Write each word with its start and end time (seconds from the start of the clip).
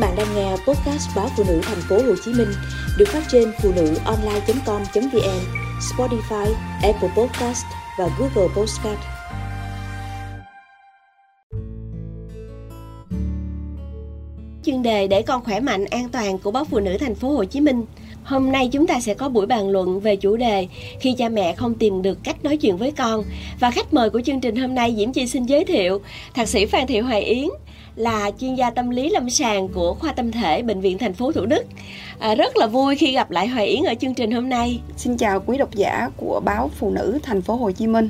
bạn 0.00 0.16
đang 0.16 0.34
nghe 0.34 0.50
podcast 0.50 1.08
báo 1.16 1.28
phụ 1.36 1.44
nữ 1.48 1.60
thành 1.62 1.80
phố 1.88 1.96
Hồ 1.96 2.14
Chí 2.24 2.32
Minh 2.32 2.48
được 2.98 3.08
phát 3.08 3.22
trên 3.28 3.52
phụ 3.62 3.72
nữ 3.76 3.94
online.com.vn, 4.04 5.40
Spotify, 5.80 6.46
Apple 6.82 7.08
Podcast 7.16 7.64
và 7.98 8.08
Google 8.18 8.54
Podcast. 8.56 8.98
Chuyên 14.64 14.82
đề 14.82 15.06
để 15.06 15.22
con 15.22 15.44
khỏe 15.44 15.60
mạnh 15.60 15.84
an 15.84 16.08
toàn 16.08 16.38
của 16.38 16.50
báo 16.50 16.64
phụ 16.64 16.80
nữ 16.80 16.96
thành 17.00 17.14
phố 17.14 17.28
Hồ 17.28 17.44
Chí 17.44 17.60
Minh. 17.60 17.84
Hôm 18.24 18.52
nay 18.52 18.68
chúng 18.72 18.86
ta 18.86 19.00
sẽ 19.00 19.14
có 19.14 19.28
buổi 19.28 19.46
bàn 19.46 19.68
luận 19.68 20.00
về 20.00 20.16
chủ 20.16 20.36
đề 20.36 20.68
khi 21.00 21.14
cha 21.18 21.28
mẹ 21.28 21.54
không 21.54 21.74
tìm 21.74 22.02
được 22.02 22.18
cách 22.24 22.44
nói 22.44 22.56
chuyện 22.56 22.76
với 22.76 22.90
con. 22.90 23.24
Và 23.60 23.70
khách 23.70 23.94
mời 23.94 24.10
của 24.10 24.20
chương 24.20 24.40
trình 24.40 24.56
hôm 24.56 24.74
nay 24.74 24.94
Diễm 24.98 25.12
Chi 25.12 25.26
xin 25.26 25.46
giới 25.46 25.64
thiệu 25.64 26.00
Thạc 26.34 26.48
sĩ 26.48 26.66
Phan 26.66 26.86
Thị 26.86 26.98
Hoài 26.98 27.22
Yến 27.22 27.48
là 28.00 28.30
chuyên 28.40 28.54
gia 28.54 28.70
tâm 28.70 28.90
lý 28.90 29.10
lâm 29.10 29.30
sàng 29.30 29.68
của 29.68 29.94
khoa 29.94 30.12
tâm 30.12 30.32
thể 30.32 30.62
bệnh 30.62 30.80
viện 30.80 30.98
thành 30.98 31.14
phố 31.14 31.32
Thủ 31.32 31.46
Đức. 31.46 31.64
À, 32.18 32.34
rất 32.34 32.56
là 32.56 32.66
vui 32.66 32.96
khi 32.96 33.12
gặp 33.12 33.30
lại 33.30 33.46
Hoài 33.46 33.66
Yến 33.66 33.84
ở 33.84 33.94
chương 33.94 34.14
trình 34.14 34.30
hôm 34.30 34.48
nay. 34.48 34.80
Xin 34.96 35.16
chào 35.16 35.40
quý 35.46 35.58
độc 35.58 35.74
giả 35.74 36.10
của 36.16 36.40
báo 36.44 36.70
Phụ 36.78 36.90
nữ 36.90 37.18
thành 37.22 37.42
phố 37.42 37.54
Hồ 37.54 37.70
Chí 37.70 37.86
Minh. 37.86 38.08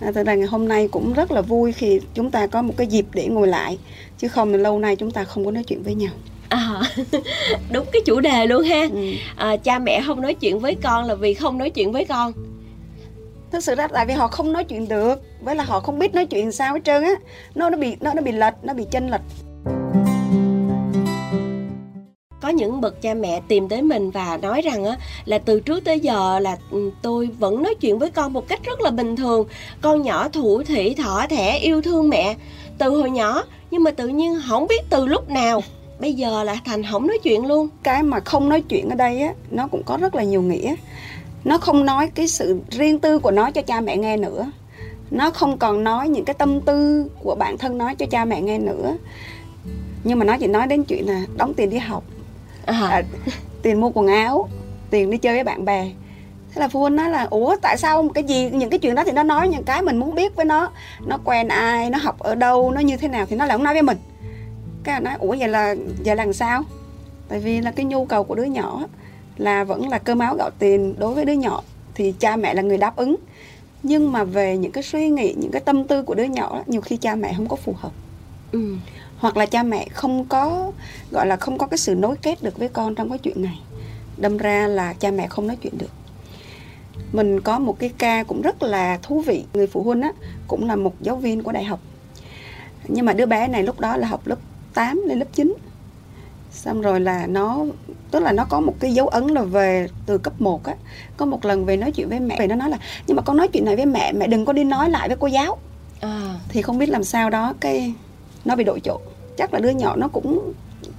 À, 0.00 0.12
thật 0.14 0.26
ra 0.26 0.34
ngày 0.34 0.46
hôm 0.46 0.68
nay 0.68 0.88
cũng 0.88 1.12
rất 1.12 1.30
là 1.30 1.40
vui 1.40 1.72
khi 1.72 2.00
chúng 2.14 2.30
ta 2.30 2.46
có 2.46 2.62
một 2.62 2.74
cái 2.76 2.86
dịp 2.86 3.06
để 3.12 3.26
ngồi 3.26 3.48
lại 3.48 3.78
chứ 4.18 4.28
không 4.28 4.54
lâu 4.54 4.78
nay 4.78 4.96
chúng 4.96 5.10
ta 5.10 5.24
không 5.24 5.44
có 5.44 5.50
nói 5.50 5.64
chuyện 5.64 5.82
với 5.82 5.94
nhau. 5.94 6.12
À, 6.48 6.80
đúng 7.72 7.86
cái 7.92 8.02
chủ 8.06 8.20
đề 8.20 8.46
luôn 8.46 8.64
ha. 8.64 8.88
Ừ. 8.92 9.12
À, 9.36 9.56
cha 9.56 9.78
mẹ 9.78 10.02
không 10.06 10.20
nói 10.20 10.34
chuyện 10.34 10.58
với 10.58 10.74
con 10.82 11.04
là 11.04 11.14
vì 11.14 11.34
không 11.34 11.58
nói 11.58 11.70
chuyện 11.70 11.92
với 11.92 12.04
con 12.04 12.32
thực 13.50 13.64
sự 13.64 13.74
ra 13.74 13.88
tại 13.88 14.06
vì 14.06 14.14
họ 14.14 14.28
không 14.28 14.52
nói 14.52 14.64
chuyện 14.64 14.88
được. 14.88 15.22
Với 15.40 15.54
là 15.54 15.64
họ 15.64 15.80
không 15.80 15.98
biết 15.98 16.14
nói 16.14 16.26
chuyện 16.26 16.52
sao 16.52 16.74
hết 16.74 16.80
trơn 16.84 17.02
á. 17.02 17.12
Nó 17.54 17.70
nó 17.70 17.78
bị 17.78 17.96
nó 18.00 18.14
nó 18.14 18.22
bị 18.22 18.32
lệch 18.32 18.54
nó 18.62 18.74
bị 18.74 18.86
chênh 18.90 19.10
lệch. 19.10 19.20
Có 22.42 22.48
những 22.48 22.80
bậc 22.80 23.02
cha 23.02 23.14
mẹ 23.14 23.40
tìm 23.48 23.68
tới 23.68 23.82
mình 23.82 24.10
và 24.10 24.38
nói 24.42 24.60
rằng 24.60 24.84
á 24.84 24.96
là 25.24 25.38
từ 25.38 25.60
trước 25.60 25.84
tới 25.84 26.00
giờ 26.00 26.38
là 26.38 26.56
ừ, 26.70 26.90
tôi 27.02 27.28
vẫn 27.38 27.62
nói 27.62 27.74
chuyện 27.74 27.98
với 27.98 28.10
con 28.10 28.32
một 28.32 28.48
cách 28.48 28.60
rất 28.64 28.80
là 28.80 28.90
bình 28.90 29.16
thường. 29.16 29.46
Con 29.80 30.02
nhỏ 30.02 30.28
thủ 30.28 30.62
thỉ 30.62 30.94
thỏ 30.94 31.26
thẻ 31.30 31.58
yêu 31.58 31.82
thương 31.82 32.08
mẹ. 32.08 32.36
Từ 32.78 32.90
hồi 32.90 33.10
nhỏ 33.10 33.44
nhưng 33.70 33.82
mà 33.82 33.90
tự 33.90 34.08
nhiên 34.08 34.38
không 34.48 34.66
biết 34.66 34.80
từ 34.90 35.06
lúc 35.06 35.30
nào. 35.30 35.62
Bây 36.00 36.12
giờ 36.14 36.44
là 36.44 36.56
thành 36.64 36.82
không 36.90 37.06
nói 37.06 37.18
chuyện 37.22 37.46
luôn. 37.46 37.68
Cái 37.82 38.02
mà 38.02 38.20
không 38.20 38.48
nói 38.48 38.60
chuyện 38.60 38.88
ở 38.88 38.94
đây 38.94 39.20
á 39.20 39.34
nó 39.50 39.68
cũng 39.68 39.82
có 39.86 39.96
rất 39.96 40.14
là 40.14 40.22
nhiều 40.22 40.42
nghĩa 40.42 40.74
nó 41.44 41.58
không 41.58 41.86
nói 41.86 42.10
cái 42.14 42.28
sự 42.28 42.60
riêng 42.70 42.98
tư 42.98 43.18
của 43.18 43.30
nó 43.30 43.50
cho 43.50 43.62
cha 43.62 43.80
mẹ 43.80 43.96
nghe 43.96 44.16
nữa. 44.16 44.50
Nó 45.10 45.30
không 45.30 45.58
còn 45.58 45.84
nói 45.84 46.08
những 46.08 46.24
cái 46.24 46.34
tâm 46.34 46.60
tư 46.60 47.06
của 47.18 47.34
bản 47.34 47.58
thân 47.58 47.78
nói 47.78 47.94
cho 47.94 48.06
cha 48.06 48.24
mẹ 48.24 48.40
nghe 48.40 48.58
nữa. 48.58 48.96
Nhưng 50.04 50.18
mà 50.18 50.24
nó 50.24 50.36
chỉ 50.38 50.46
nói 50.46 50.66
đến 50.66 50.84
chuyện 50.84 51.06
là 51.06 51.22
đóng 51.36 51.54
tiền 51.54 51.70
đi 51.70 51.78
học. 51.78 52.04
À. 52.66 52.88
À, 52.90 53.02
tiền 53.62 53.80
mua 53.80 53.90
quần 53.94 54.06
áo 54.06 54.48
tiền 54.90 55.10
đi 55.10 55.18
chơi 55.18 55.34
với 55.34 55.44
bạn 55.44 55.64
bè. 55.64 55.90
Thế 56.54 56.60
là 56.60 56.68
phụ 56.68 56.80
huynh 56.80 56.96
nói 56.96 57.10
là 57.10 57.26
ủa 57.30 57.56
tại 57.62 57.76
sao 57.78 58.08
cái 58.14 58.24
gì 58.24 58.50
những 58.50 58.70
cái 58.70 58.78
chuyện 58.78 58.94
đó 58.94 59.04
thì 59.04 59.12
nó 59.12 59.22
nói 59.22 59.48
những 59.48 59.64
cái 59.64 59.82
mình 59.82 59.96
muốn 59.96 60.14
biết 60.14 60.36
với 60.36 60.44
nó. 60.44 60.70
Nó 61.06 61.18
quen 61.24 61.48
ai 61.48 61.90
nó 61.90 61.98
học 61.98 62.18
ở 62.18 62.34
đâu 62.34 62.70
nó 62.70 62.80
như 62.80 62.96
thế 62.96 63.08
nào 63.08 63.26
thì 63.26 63.36
nó 63.36 63.46
lại 63.46 63.56
không 63.56 63.64
nói 63.64 63.74
với 63.74 63.82
mình. 63.82 63.98
Cái 64.84 65.00
nói 65.00 65.14
ủa 65.18 65.36
vậy 65.38 65.48
là 65.48 65.74
là 66.04 66.14
làm 66.14 66.32
sao? 66.32 66.62
Tại 67.28 67.38
vì 67.38 67.60
là 67.60 67.70
cái 67.70 67.86
nhu 67.86 68.04
cầu 68.04 68.24
của 68.24 68.34
đứa 68.34 68.44
nhỏ 68.44 68.86
là 69.36 69.64
vẫn 69.64 69.88
là 69.88 69.98
cơm 69.98 70.18
áo 70.18 70.36
gạo 70.36 70.50
tiền 70.58 70.94
đối 70.98 71.14
với 71.14 71.24
đứa 71.24 71.32
nhỏ 71.32 71.62
thì 71.94 72.14
cha 72.18 72.36
mẹ 72.36 72.54
là 72.54 72.62
người 72.62 72.78
đáp 72.78 72.96
ứng. 72.96 73.16
Nhưng 73.82 74.12
mà 74.12 74.24
về 74.24 74.56
những 74.56 74.72
cái 74.72 74.82
suy 74.82 75.08
nghĩ 75.08 75.34
những 75.38 75.50
cái 75.50 75.60
tâm 75.60 75.84
tư 75.84 76.02
của 76.02 76.14
đứa 76.14 76.24
nhỏ 76.24 76.62
nhiều 76.66 76.80
khi 76.80 76.96
cha 76.96 77.14
mẹ 77.14 77.34
không 77.36 77.48
có 77.48 77.56
phù 77.56 77.74
hợp. 77.78 77.92
Ừ. 78.52 78.76
hoặc 79.18 79.36
là 79.36 79.46
cha 79.46 79.62
mẹ 79.62 79.88
không 79.92 80.24
có 80.24 80.72
gọi 81.10 81.26
là 81.26 81.36
không 81.36 81.58
có 81.58 81.66
cái 81.66 81.78
sự 81.78 81.94
nối 81.94 82.16
kết 82.16 82.42
được 82.42 82.58
với 82.58 82.68
con 82.68 82.94
trong 82.94 83.08
cái 83.08 83.18
chuyện 83.18 83.42
này. 83.42 83.60
Đâm 84.16 84.36
ra 84.36 84.66
là 84.66 84.92
cha 84.92 85.10
mẹ 85.10 85.26
không 85.26 85.46
nói 85.46 85.56
chuyện 85.56 85.78
được. 85.78 85.90
Mình 87.12 87.40
có 87.40 87.58
một 87.58 87.78
cái 87.78 87.90
ca 87.98 88.22
cũng 88.22 88.42
rất 88.42 88.62
là 88.62 88.98
thú 89.02 89.20
vị. 89.20 89.44
Người 89.54 89.66
phụ 89.66 89.82
huynh 89.82 90.02
á 90.02 90.12
cũng 90.48 90.66
là 90.66 90.76
một 90.76 90.94
giáo 91.00 91.16
viên 91.16 91.42
của 91.42 91.52
đại 91.52 91.64
học. 91.64 91.80
Nhưng 92.88 93.06
mà 93.06 93.12
đứa 93.12 93.26
bé 93.26 93.48
này 93.48 93.62
lúc 93.62 93.80
đó 93.80 93.96
là 93.96 94.08
học 94.08 94.26
lớp 94.26 94.38
8 94.74 95.02
lên 95.06 95.18
lớp 95.18 95.26
9 95.32 95.54
xong 96.50 96.80
rồi 96.80 97.00
là 97.00 97.26
nó 97.26 97.64
tức 98.10 98.22
là 98.22 98.32
nó 98.32 98.44
có 98.44 98.60
một 98.60 98.74
cái 98.80 98.94
dấu 98.94 99.08
ấn 99.08 99.26
là 99.26 99.42
về 99.42 99.88
từ 100.06 100.18
cấp 100.18 100.40
1 100.40 100.64
á. 100.64 100.74
Có 101.16 101.26
một 101.26 101.44
lần 101.44 101.64
về 101.64 101.76
nói 101.76 101.92
chuyện 101.92 102.08
với 102.08 102.20
mẹ 102.20 102.36
về 102.38 102.46
nó 102.46 102.54
nói 102.54 102.70
là 102.70 102.78
nhưng 103.06 103.16
mà 103.16 103.22
con 103.22 103.36
nói 103.36 103.48
chuyện 103.48 103.64
này 103.64 103.76
với 103.76 103.86
mẹ 103.86 104.12
mẹ 104.12 104.26
đừng 104.26 104.44
có 104.44 104.52
đi 104.52 104.64
nói 104.64 104.90
lại 104.90 105.08
với 105.08 105.16
cô 105.20 105.26
giáo. 105.26 105.58
À. 106.00 106.34
thì 106.48 106.62
không 106.62 106.78
biết 106.78 106.88
làm 106.88 107.04
sao 107.04 107.30
đó 107.30 107.54
cái 107.60 107.94
nó 108.44 108.56
bị 108.56 108.64
đội 108.64 108.80
chỗ. 108.80 109.00
Chắc 109.36 109.54
là 109.54 109.60
đứa 109.60 109.70
nhỏ 109.70 109.96
nó 109.96 110.08
cũng 110.08 110.52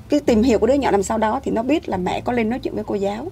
cái 0.09 0.19
tìm 0.19 0.43
hiểu 0.43 0.59
của 0.59 0.67
đứa 0.67 0.73
nhỏ 0.73 0.91
làm 0.91 1.03
sao 1.03 1.17
đó 1.17 1.39
thì 1.43 1.51
nó 1.51 1.63
biết 1.63 1.89
là 1.89 1.97
mẹ 1.97 2.21
có 2.21 2.33
lên 2.33 2.49
nói 2.49 2.59
chuyện 2.59 2.75
với 2.75 2.83
cô 2.83 2.95
giáo. 2.95 3.31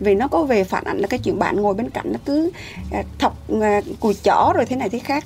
Vì 0.00 0.14
nó 0.14 0.28
có 0.28 0.44
về 0.44 0.64
phản 0.64 0.84
ảnh 0.84 0.98
là 0.98 1.06
cái 1.06 1.18
chuyện 1.18 1.38
bạn 1.38 1.56
ngồi 1.56 1.74
bên 1.74 1.90
cạnh 1.90 2.12
nó 2.12 2.18
cứ 2.24 2.50
à, 2.92 3.02
thọc 3.18 3.50
à, 3.60 3.80
cùi 4.00 4.14
chỏ 4.14 4.52
rồi 4.54 4.66
thế 4.66 4.76
này 4.76 4.88
thế 4.88 4.98
khác. 4.98 5.24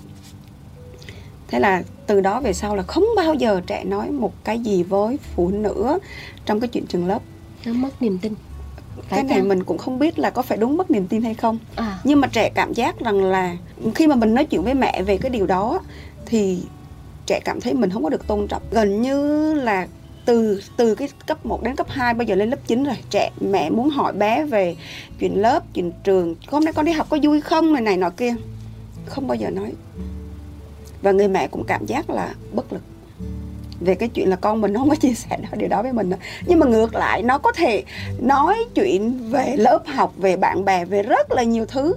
Thế 1.49 1.59
là 1.61 1.83
từ 2.07 2.21
đó 2.21 2.41
về 2.41 2.53
sau 2.53 2.77
là 2.77 2.83
không 2.83 3.05
bao 3.17 3.35
giờ 3.35 3.61
trẻ 3.67 3.85
nói 3.85 4.11
một 4.11 4.33
cái 4.45 4.59
gì 4.59 4.83
với 4.83 5.19
phụ 5.35 5.49
nữa 5.49 5.99
trong 6.47 6.61
cái 6.61 6.69
chuyện 6.69 6.87
trường 6.87 7.07
lớp. 7.07 7.23
Nó 7.67 7.73
mất 7.73 8.03
niềm 8.03 8.19
tin. 8.19 8.35
Cái 9.09 9.23
này 9.23 9.43
mình 9.43 9.65
cũng 9.65 9.79
không 9.79 9.99
biết 9.99 10.19
là 10.19 10.31
có 10.31 10.43
phải 10.43 10.59
đúng 10.59 10.77
mất 10.77 10.91
niềm 10.91 11.07
tin 11.07 11.23
hay 11.23 11.35
không. 11.35 11.59
À. 11.75 11.99
nhưng 12.05 12.21
mà 12.21 12.29
trẻ 12.29 12.51
cảm 12.55 12.73
giác 12.73 13.01
rằng 13.01 13.25
là 13.25 13.57
khi 13.95 14.07
mà 14.07 14.17
mình 14.17 14.35
nói 14.35 14.45
chuyện 14.45 14.63
với 14.63 14.75
mẹ 14.75 15.03
về 15.03 15.19
cái 15.19 15.31
điều 15.31 15.47
đó 15.47 15.81
thì 16.27 16.63
trẻ 17.27 17.41
cảm 17.45 17.61
thấy 17.61 17.75
mình 17.75 17.91
không 17.91 18.03
có 18.03 18.09
được 18.09 18.27
tôn 18.27 18.47
trọng. 18.49 18.63
Gần 18.71 19.03
như 19.03 19.55
là 19.55 19.87
từ 20.25 20.61
từ 20.77 20.95
cái 20.95 21.09
cấp 21.27 21.47
1 21.47 21.63
đến 21.63 21.77
cấp 21.77 21.87
2 21.91 22.15
bây 22.15 22.27
giờ 22.27 22.35
lên 22.35 22.51
lớp 22.51 22.59
9 22.67 22.85
rồi 22.85 22.97
trẻ 23.11 23.31
mẹ 23.41 23.71
muốn 23.71 23.91
hỏi 23.91 24.13
bé 24.13 24.45
về 24.45 24.77
chuyện 25.19 25.41
lớp 25.41 25.63
chuyện 25.75 25.93
trường 26.05 26.35
hôm 26.47 26.65
nay 26.65 26.73
con 26.73 26.85
đi 26.85 26.93
học 26.93 27.07
có 27.11 27.19
vui 27.23 27.41
không? 27.41 27.73
này 27.73 27.83
này 27.83 27.97
nọ 27.97 28.11
kia. 28.11 28.35
Không 29.07 29.27
bao 29.27 29.35
giờ 29.35 29.51
nói 29.51 29.73
và 31.03 31.13
người 31.13 31.29
mẹ 31.29 31.49
cũng 31.49 31.65
cảm 31.65 31.87
giác 31.87 32.11
là 32.11 32.35
bất 32.53 32.73
lực. 32.73 32.83
Về 33.81 33.95
cái 33.95 34.09
chuyện 34.09 34.29
là 34.29 34.37
con 34.37 34.61
mình 34.61 34.73
nó 34.73 34.81
không 34.81 34.89
có 34.89 34.97
chia 34.97 35.15
sẻ 35.15 35.39
điều 35.57 35.69
đó 35.69 35.83
với 35.83 35.93
mình 35.93 36.11
nữa. 36.11 36.17
nhưng 36.47 36.59
mà 36.59 36.67
ngược 36.67 36.95
lại, 36.95 37.23
nó 37.23 37.39
có 37.39 37.53
thể 37.53 37.85
nói 38.19 38.57
chuyện 38.75 39.31
về 39.31 39.55
lớp 39.57 39.83
học, 39.87 40.13
về 40.17 40.37
bạn 40.37 40.65
bè, 40.65 40.85
về 40.85 41.03
rất 41.03 41.33
là 41.33 41.43
nhiều 41.43 41.67
thứ 41.67 41.95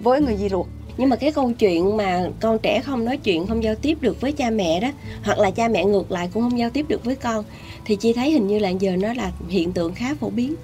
với 0.00 0.20
người 0.20 0.36
dì 0.36 0.48
ruột. 0.48 0.66
Nhưng 0.96 1.08
mà 1.08 1.16
cái 1.16 1.32
câu 1.32 1.52
chuyện 1.52 1.96
mà 1.96 2.28
con 2.40 2.58
trẻ 2.58 2.80
không 2.80 3.04
nói 3.04 3.16
chuyện, 3.16 3.46
không 3.46 3.64
giao 3.64 3.74
tiếp 3.74 3.98
được 4.00 4.20
với 4.20 4.32
cha 4.32 4.50
mẹ 4.50 4.80
đó, 4.80 4.88
hoặc 5.24 5.38
là 5.38 5.50
cha 5.50 5.68
mẹ 5.68 5.84
ngược 5.84 6.12
lại 6.12 6.30
cũng 6.34 6.42
không 6.42 6.58
giao 6.58 6.70
tiếp 6.70 6.86
được 6.88 7.04
với 7.04 7.16
con, 7.16 7.44
thì 7.84 7.96
chị 7.96 8.12
thấy 8.12 8.30
hình 8.30 8.46
như 8.46 8.58
là 8.58 8.68
giờ 8.68 8.96
nó 8.96 9.14
là 9.14 9.32
hiện 9.48 9.72
tượng 9.72 9.94
khá 9.94 10.14
phổ 10.20 10.30
biến 10.30 10.54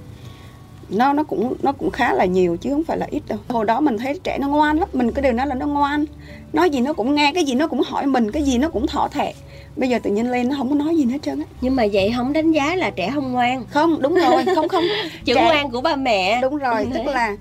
nó 0.91 1.13
nó 1.13 1.23
cũng 1.23 1.55
nó 1.63 1.73
cũng 1.73 1.91
khá 1.91 2.13
là 2.13 2.25
nhiều 2.25 2.57
chứ 2.57 2.71
không 2.71 2.85
phải 2.85 2.99
là 2.99 3.07
ít 3.11 3.23
đâu. 3.29 3.39
Hồi 3.49 3.65
đó 3.65 3.81
mình 3.81 3.99
thấy 3.99 4.19
trẻ 4.25 4.39
nó 4.41 4.49
ngoan 4.49 4.79
lắm 4.79 4.89
mình 4.93 5.13
cứ 5.13 5.21
đều 5.23 5.33
nói 5.33 5.47
là 5.47 5.55
nó 5.55 5.67
ngoan. 5.67 6.05
Nói 6.53 6.71
gì 6.71 6.81
nó 6.81 6.93
cũng 6.93 7.15
nghe 7.15 7.33
cái 7.35 7.45
gì 7.45 7.55
nó 7.55 7.67
cũng 7.67 7.83
hỏi 7.87 8.07
mình 8.07 8.31
cái 8.31 8.43
gì 8.43 8.59
nó 8.59 8.69
cũng 8.69 8.87
thọ 8.87 9.09
thẻ. 9.09 9.33
Bây 9.77 9.89
giờ 9.89 9.99
tự 10.03 10.11
nhiên 10.11 10.31
lên 10.31 10.49
nó 10.49 10.57
không 10.57 10.69
có 10.69 10.75
nói 10.75 10.97
gì 10.97 11.05
hết 11.05 11.19
trơn 11.23 11.39
á. 11.39 11.45
Nhưng 11.61 11.77
mà 11.77 11.87
vậy 11.93 12.13
không 12.17 12.33
đánh 12.33 12.53
giá 12.53 12.77
là 12.77 12.91
trẻ 12.91 13.11
không 13.15 13.33
ngoan. 13.33 13.65
Không 13.71 14.03
đúng 14.03 14.15
rồi 14.15 14.45
không 14.55 14.69
không. 14.69 14.85
Chữ 15.25 15.35
trẻ... 15.35 15.45
ngoan 15.45 15.71
của 15.71 15.81
ba 15.81 15.97
mẹ. 15.97 16.39
Đúng 16.43 16.57
rồi 16.57 16.87
tức 16.95 17.07
là 17.15 17.37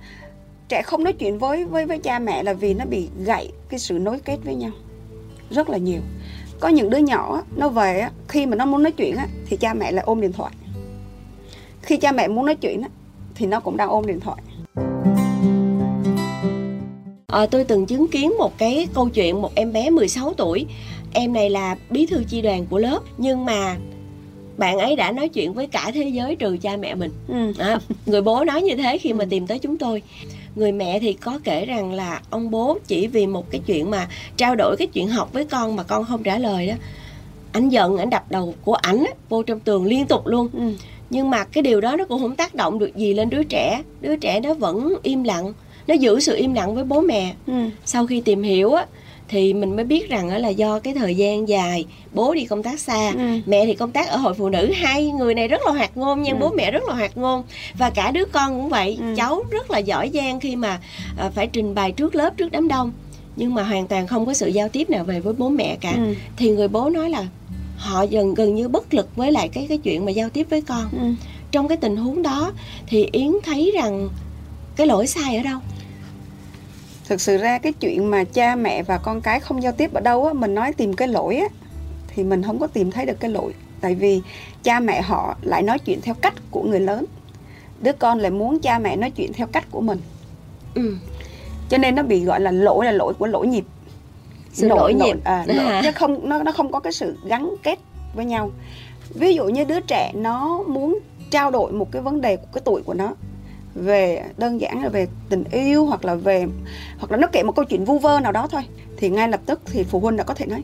trẻ 0.69 0.81
không 0.81 1.03
nói 1.03 1.13
chuyện 1.13 1.37
với 1.37 1.65
với 1.65 1.85
với 1.85 1.99
cha 1.99 2.19
mẹ 2.19 2.43
là 2.43 2.53
vì 2.53 2.73
nó 2.73 2.85
bị 2.85 3.07
gãy 3.25 3.51
cái 3.69 3.79
sự 3.79 3.99
nối 3.99 4.19
kết 4.19 4.37
với 4.45 4.55
nhau 4.55 4.71
rất 5.49 5.69
là 5.69 5.77
nhiều. 5.77 6.01
Có 6.59 6.67
những 6.67 6.89
đứa 6.89 6.97
nhỏ 6.97 7.43
nó 7.55 7.69
về 7.69 8.07
khi 8.27 8.45
mà 8.45 8.55
nó 8.55 8.65
muốn 8.65 8.83
nói 8.83 8.91
chuyện 8.91 9.15
á 9.15 9.27
thì 9.47 9.57
cha 9.57 9.73
mẹ 9.73 9.91
lại 9.91 10.03
ôm 10.07 10.21
điện 10.21 10.31
thoại. 10.31 10.51
Khi 11.81 11.97
cha 11.97 12.11
mẹ 12.11 12.27
muốn 12.27 12.45
nói 12.45 12.55
chuyện 12.55 12.81
á 12.81 12.89
thì 13.39 13.45
nó 13.45 13.59
cũng 13.59 13.77
đang 13.77 13.89
ôm 13.89 14.05
điện 14.05 14.19
thoại 14.19 14.41
à, 17.27 17.45
tôi 17.45 17.63
từng 17.63 17.85
chứng 17.85 18.07
kiến 18.07 18.33
một 18.37 18.57
cái 18.57 18.87
câu 18.93 19.09
chuyện 19.09 19.41
một 19.41 19.51
em 19.55 19.73
bé 19.73 19.89
16 19.89 20.33
tuổi 20.33 20.65
em 21.13 21.33
này 21.33 21.49
là 21.49 21.75
bí 21.89 22.05
thư 22.05 22.23
chi 22.29 22.41
đoàn 22.41 22.65
của 22.69 22.77
lớp 22.77 22.99
nhưng 23.17 23.45
mà 23.45 23.77
bạn 24.57 24.77
ấy 24.77 24.95
đã 24.95 25.11
nói 25.11 25.29
chuyện 25.29 25.53
với 25.53 25.67
cả 25.67 25.91
thế 25.93 26.03
giới 26.03 26.35
trừ 26.35 26.57
cha 26.61 26.77
mẹ 26.77 26.95
mình 26.95 27.11
ừ. 27.27 27.53
à, 27.57 27.79
người 28.05 28.21
bố 28.21 28.43
nói 28.43 28.61
như 28.61 28.75
thế 28.75 28.97
khi 28.97 29.13
mà 29.13 29.23
ừ. 29.23 29.27
tìm 29.29 29.47
tới 29.47 29.59
chúng 29.59 29.77
tôi 29.77 30.01
người 30.55 30.71
mẹ 30.71 30.99
thì 30.99 31.13
có 31.13 31.39
kể 31.43 31.65
rằng 31.65 31.93
là 31.93 32.21
ông 32.29 32.51
bố 32.51 32.77
chỉ 32.87 33.07
vì 33.07 33.27
một 33.27 33.51
cái 33.51 33.61
chuyện 33.65 33.91
mà 33.91 34.07
trao 34.37 34.55
đổi 34.55 34.75
cái 34.77 34.87
chuyện 34.87 35.07
học 35.07 35.33
với 35.33 35.45
con 35.45 35.75
mà 35.75 35.83
con 35.83 36.05
không 36.05 36.23
trả 36.23 36.37
lời 36.37 36.67
đó 36.67 36.73
anh 37.51 37.69
giận 37.69 37.97
anh 37.97 38.09
đập 38.09 38.25
đầu 38.29 38.53
của 38.63 38.73
ảnh 38.73 39.05
vô 39.29 39.43
trong 39.43 39.59
tường 39.59 39.85
liên 39.85 40.05
tục 40.05 40.27
luôn 40.27 40.47
ừ. 40.53 40.71
Nhưng 41.09 41.29
mà 41.29 41.43
cái 41.43 41.61
điều 41.61 41.81
đó 41.81 41.95
nó 41.95 42.05
cũng 42.05 42.21
không 42.21 42.35
tác 42.35 42.55
động 42.55 42.79
được 42.79 42.95
gì 42.95 43.13
lên 43.13 43.29
đứa 43.29 43.43
trẻ 43.43 43.81
đứa 44.01 44.15
trẻ 44.15 44.39
nó 44.39 44.53
vẫn 44.53 44.93
im 45.03 45.23
lặng 45.23 45.53
nó 45.87 45.95
giữ 45.95 46.19
sự 46.19 46.35
im 46.35 46.53
lặng 46.53 46.75
với 46.75 46.83
bố 46.83 47.01
mẹ 47.01 47.33
ừ. 47.47 47.53
sau 47.85 48.07
khi 48.07 48.21
tìm 48.21 48.43
hiểu 48.43 48.73
á 48.73 48.85
thì 49.29 49.53
mình 49.53 49.75
mới 49.75 49.85
biết 49.85 50.09
rằng 50.09 50.29
là 50.29 50.49
do 50.49 50.79
cái 50.79 50.93
thời 50.93 51.15
gian 51.15 51.47
dài 51.47 51.85
bố 52.13 52.33
đi 52.33 52.45
công 52.45 52.63
tác 52.63 52.79
xa 52.79 53.11
ừ. 53.17 53.39
mẹ 53.45 53.65
thì 53.65 53.75
công 53.75 53.91
tác 53.91 54.07
ở 54.07 54.17
hội 54.17 54.33
phụ 54.33 54.49
nữ 54.49 54.71
hai 54.75 55.05
người 55.05 55.35
này 55.35 55.47
rất 55.47 55.61
là 55.65 55.71
hoạt 55.71 55.97
ngôn 55.97 56.21
nhưng 56.21 56.35
ừ. 56.35 56.39
bố 56.41 56.49
mẹ 56.49 56.71
rất 56.71 56.83
là 56.87 56.93
hoạt 56.93 57.17
ngôn 57.17 57.43
và 57.77 57.89
cả 57.89 58.11
đứa 58.11 58.25
con 58.25 58.61
cũng 58.61 58.69
vậy 58.69 58.97
ừ. 58.99 59.05
cháu 59.17 59.43
rất 59.51 59.71
là 59.71 59.77
giỏi 59.77 60.11
giang 60.13 60.39
khi 60.39 60.55
mà 60.55 60.79
à, 61.17 61.29
phải 61.35 61.47
trình 61.47 61.75
bày 61.75 61.91
trước 61.91 62.15
lớp 62.15 62.37
trước 62.37 62.51
đám 62.51 62.67
đông 62.67 62.91
nhưng 63.35 63.53
mà 63.53 63.63
hoàn 63.63 63.87
toàn 63.87 64.07
không 64.07 64.25
có 64.25 64.33
sự 64.33 64.47
giao 64.47 64.69
tiếp 64.69 64.89
nào 64.89 65.03
về 65.03 65.19
với 65.19 65.33
bố 65.37 65.49
mẹ 65.49 65.77
cả 65.81 65.93
ừ. 65.97 66.13
thì 66.37 66.49
người 66.49 66.67
bố 66.67 66.89
nói 66.89 67.09
là 67.09 67.25
họ 67.79 68.01
dần 68.03 68.33
gần 68.33 68.55
như 68.55 68.67
bất 68.67 68.93
lực 68.93 69.15
với 69.15 69.31
lại 69.31 69.49
cái 69.49 69.65
cái 69.69 69.77
chuyện 69.77 70.05
mà 70.05 70.11
giao 70.11 70.29
tiếp 70.29 70.47
với 70.49 70.61
con. 70.61 70.89
Ừ. 70.91 71.13
trong 71.51 71.67
cái 71.67 71.77
tình 71.77 71.97
huống 71.97 72.21
đó 72.21 72.51
thì 72.87 73.09
yến 73.11 73.31
thấy 73.43 73.71
rằng 73.73 74.09
cái 74.75 74.87
lỗi 74.87 75.07
sai 75.07 75.37
ở 75.37 75.43
đâu? 75.43 75.59
Thực 77.07 77.21
sự 77.21 77.37
ra 77.37 77.57
cái 77.57 77.73
chuyện 77.73 78.11
mà 78.11 78.23
cha 78.23 78.55
mẹ 78.55 78.83
và 78.83 78.97
con 78.97 79.21
cái 79.21 79.39
không 79.39 79.63
giao 79.63 79.71
tiếp 79.71 79.93
ở 79.93 80.01
đâu 80.01 80.25
á 80.25 80.33
mình 80.33 80.55
nói 80.55 80.73
tìm 80.73 80.93
cái 80.93 81.07
lỗi 81.07 81.35
á 81.35 81.47
thì 82.07 82.23
mình 82.23 82.43
không 82.43 82.59
có 82.59 82.67
tìm 82.67 82.91
thấy 82.91 83.05
được 83.05 83.19
cái 83.19 83.31
lỗi. 83.31 83.53
Tại 83.81 83.95
vì 83.95 84.21
cha 84.63 84.79
mẹ 84.79 85.01
họ 85.01 85.37
lại 85.41 85.61
nói 85.61 85.79
chuyện 85.79 86.01
theo 86.01 86.13
cách 86.13 86.33
của 86.51 86.63
người 86.63 86.79
lớn. 86.79 87.05
Đứa 87.81 87.93
con 87.93 88.19
lại 88.19 88.31
muốn 88.31 88.59
cha 88.59 88.79
mẹ 88.79 88.95
nói 88.95 89.11
chuyện 89.11 89.33
theo 89.33 89.47
cách 89.47 89.65
của 89.71 89.81
mình. 89.81 89.99
Ừ. 90.75 90.95
cho 91.69 91.77
nên 91.77 91.95
nó 91.95 92.03
bị 92.03 92.23
gọi 92.23 92.39
là 92.39 92.51
lỗi 92.51 92.85
là 92.85 92.91
lỗi 92.91 93.13
của 93.13 93.27
lỗi 93.27 93.47
nhịp 93.47 93.65
sự 94.53 94.67
lỗi 94.67 94.93
nhịp 94.93 95.17
à, 95.23 95.45
À. 95.47 95.53
lỗi, 95.55 95.81
chứ 95.83 95.91
không 95.91 96.29
nó 96.29 96.43
nó 96.43 96.51
không 96.51 96.71
có 96.71 96.79
cái 96.79 96.93
sự 96.93 97.17
gắn 97.25 97.55
kết 97.63 97.79
với 98.15 98.25
nhau. 98.25 98.51
Ví 99.13 99.35
dụ 99.35 99.45
như 99.45 99.63
đứa 99.63 99.79
trẻ 99.79 100.11
nó 100.15 100.63
muốn 100.67 100.99
trao 101.31 101.51
đổi 101.51 101.71
một 101.71 101.91
cái 101.91 102.01
vấn 102.01 102.21
đề 102.21 102.35
của 102.37 102.47
cái 102.53 102.61
tuổi 102.65 102.81
của 102.85 102.93
nó 102.93 103.13
về 103.75 104.23
đơn 104.37 104.61
giản 104.61 104.83
là 104.83 104.89
về 104.89 105.07
tình 105.29 105.43
yêu 105.51 105.85
hoặc 105.85 106.05
là 106.05 106.15
về 106.15 106.45
hoặc 106.99 107.11
là 107.11 107.17
nó 107.17 107.27
kể 107.31 107.43
một 107.43 107.55
câu 107.55 107.65
chuyện 107.65 107.85
vu 107.85 107.99
vơ 107.99 108.19
nào 108.19 108.31
đó 108.31 108.47
thôi 108.51 108.61
thì 108.97 109.09
ngay 109.09 109.29
lập 109.29 109.39
tức 109.45 109.61
thì 109.65 109.83
phụ 109.83 109.99
huynh 109.99 110.17
đã 110.17 110.23
có 110.23 110.33
thể 110.33 110.45
nói 110.45 110.63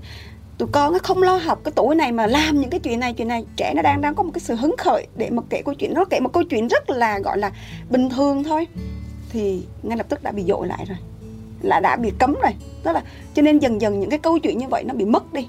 tụi 0.58 0.68
con 0.72 0.94
nó 0.94 1.00
không 1.04 1.24
lo 1.24 1.38
học 1.38 1.60
cái 1.64 1.72
tuổi 1.76 1.96
này 1.96 2.12
mà 2.12 2.28
làm 2.28 2.62
những 2.62 2.70
cái 2.70 2.80
chuyện 2.80 3.00
này 3.00 3.14
chuyện 3.14 3.28
này. 3.28 3.46
Trẻ 3.56 3.74
nó 3.76 3.82
đang 3.82 4.02
đang 4.02 4.16
có 4.16 4.24
một 4.24 4.32
cái 4.34 4.42
sự 4.42 4.56
hứng 4.56 4.76
khởi 4.78 5.08
để 5.16 5.30
mà 5.30 5.42
kể 5.50 5.62
câu 5.66 5.74
chuyện 5.74 5.94
nó 5.94 6.06
kể 6.06 6.20
một 6.20 6.34
câu 6.34 6.44
chuyện 6.44 6.68
rất 6.68 6.90
là 6.90 7.20
gọi 7.20 7.38
là 7.38 7.52
bình 7.90 8.10
thường 8.10 8.44
thôi 8.44 8.68
thì 9.30 9.66
ngay 9.84 9.98
lập 9.98 10.06
tức 10.10 10.24
đã 10.24 10.32
bị 10.32 10.44
dội 10.44 10.68
lại 10.68 10.86
rồi 10.88 10.98
là 11.66 11.80
đã 11.80 11.96
bị 11.96 12.12
cấm 12.20 12.36
rồi. 12.42 12.52
Tức 12.84 12.92
là 12.92 13.04
cho 13.34 13.42
nên 13.42 13.60
dần 13.60 13.82
dần 13.82 14.00
những 14.00 14.10
cái 14.10 14.20
câu 14.20 14.40
chuyện 14.40 14.58
như 14.58 14.68
vậy 14.68 14.84
nó 14.84 14.94
bị 14.94 15.06
mất 15.06 15.34
đi. 15.34 15.48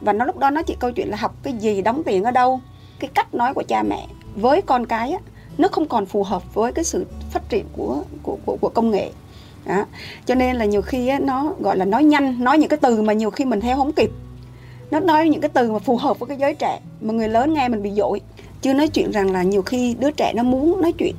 Và 0.00 0.12
nó 0.12 0.24
lúc 0.24 0.38
đó 0.38 0.50
nó 0.50 0.62
chỉ 0.62 0.76
câu 0.78 0.90
chuyện 0.92 1.10
là 1.10 1.16
học 1.16 1.34
cái 1.42 1.52
gì 1.52 1.82
đóng 1.82 2.02
tiền 2.06 2.24
ở 2.24 2.30
đâu. 2.30 2.60
Cái 2.98 3.10
cách 3.14 3.34
nói 3.34 3.54
của 3.54 3.62
cha 3.68 3.82
mẹ 3.82 4.06
với 4.36 4.62
con 4.62 4.86
cái 4.86 5.10
á, 5.10 5.18
nó 5.58 5.68
không 5.68 5.88
còn 5.88 6.06
phù 6.06 6.22
hợp 6.22 6.54
với 6.54 6.72
cái 6.72 6.84
sự 6.84 7.06
phát 7.30 7.48
triển 7.48 7.64
của 7.72 8.02
của 8.22 8.36
của, 8.46 8.56
của 8.60 8.68
công 8.68 8.90
nghệ. 8.90 9.10
Đó. 9.66 9.84
cho 10.26 10.34
nên 10.34 10.56
là 10.56 10.64
nhiều 10.64 10.82
khi 10.82 11.08
á, 11.08 11.18
nó 11.18 11.54
gọi 11.60 11.76
là 11.76 11.84
nói 11.84 12.04
nhanh 12.04 12.44
nói 12.44 12.58
những 12.58 12.68
cái 12.68 12.78
từ 12.82 13.02
mà 13.02 13.12
nhiều 13.12 13.30
khi 13.30 13.44
mình 13.44 13.60
theo 13.60 13.76
không 13.76 13.92
kịp. 13.92 14.10
Nó 14.90 15.00
nói 15.00 15.28
những 15.28 15.40
cái 15.40 15.48
từ 15.48 15.72
mà 15.72 15.78
phù 15.78 15.96
hợp 15.96 16.18
với 16.18 16.28
cái 16.28 16.36
giới 16.38 16.54
trẻ 16.54 16.80
mà 17.00 17.14
người 17.14 17.28
lớn 17.28 17.54
nghe 17.54 17.68
mình 17.68 17.82
bị 17.82 17.90
dội. 17.90 18.20
Chưa 18.62 18.72
nói 18.72 18.88
chuyện 18.88 19.10
rằng 19.10 19.30
là 19.30 19.42
nhiều 19.42 19.62
khi 19.62 19.96
đứa 20.00 20.10
trẻ 20.10 20.32
nó 20.36 20.42
muốn 20.42 20.82
nói 20.82 20.92
chuyện 20.98 21.14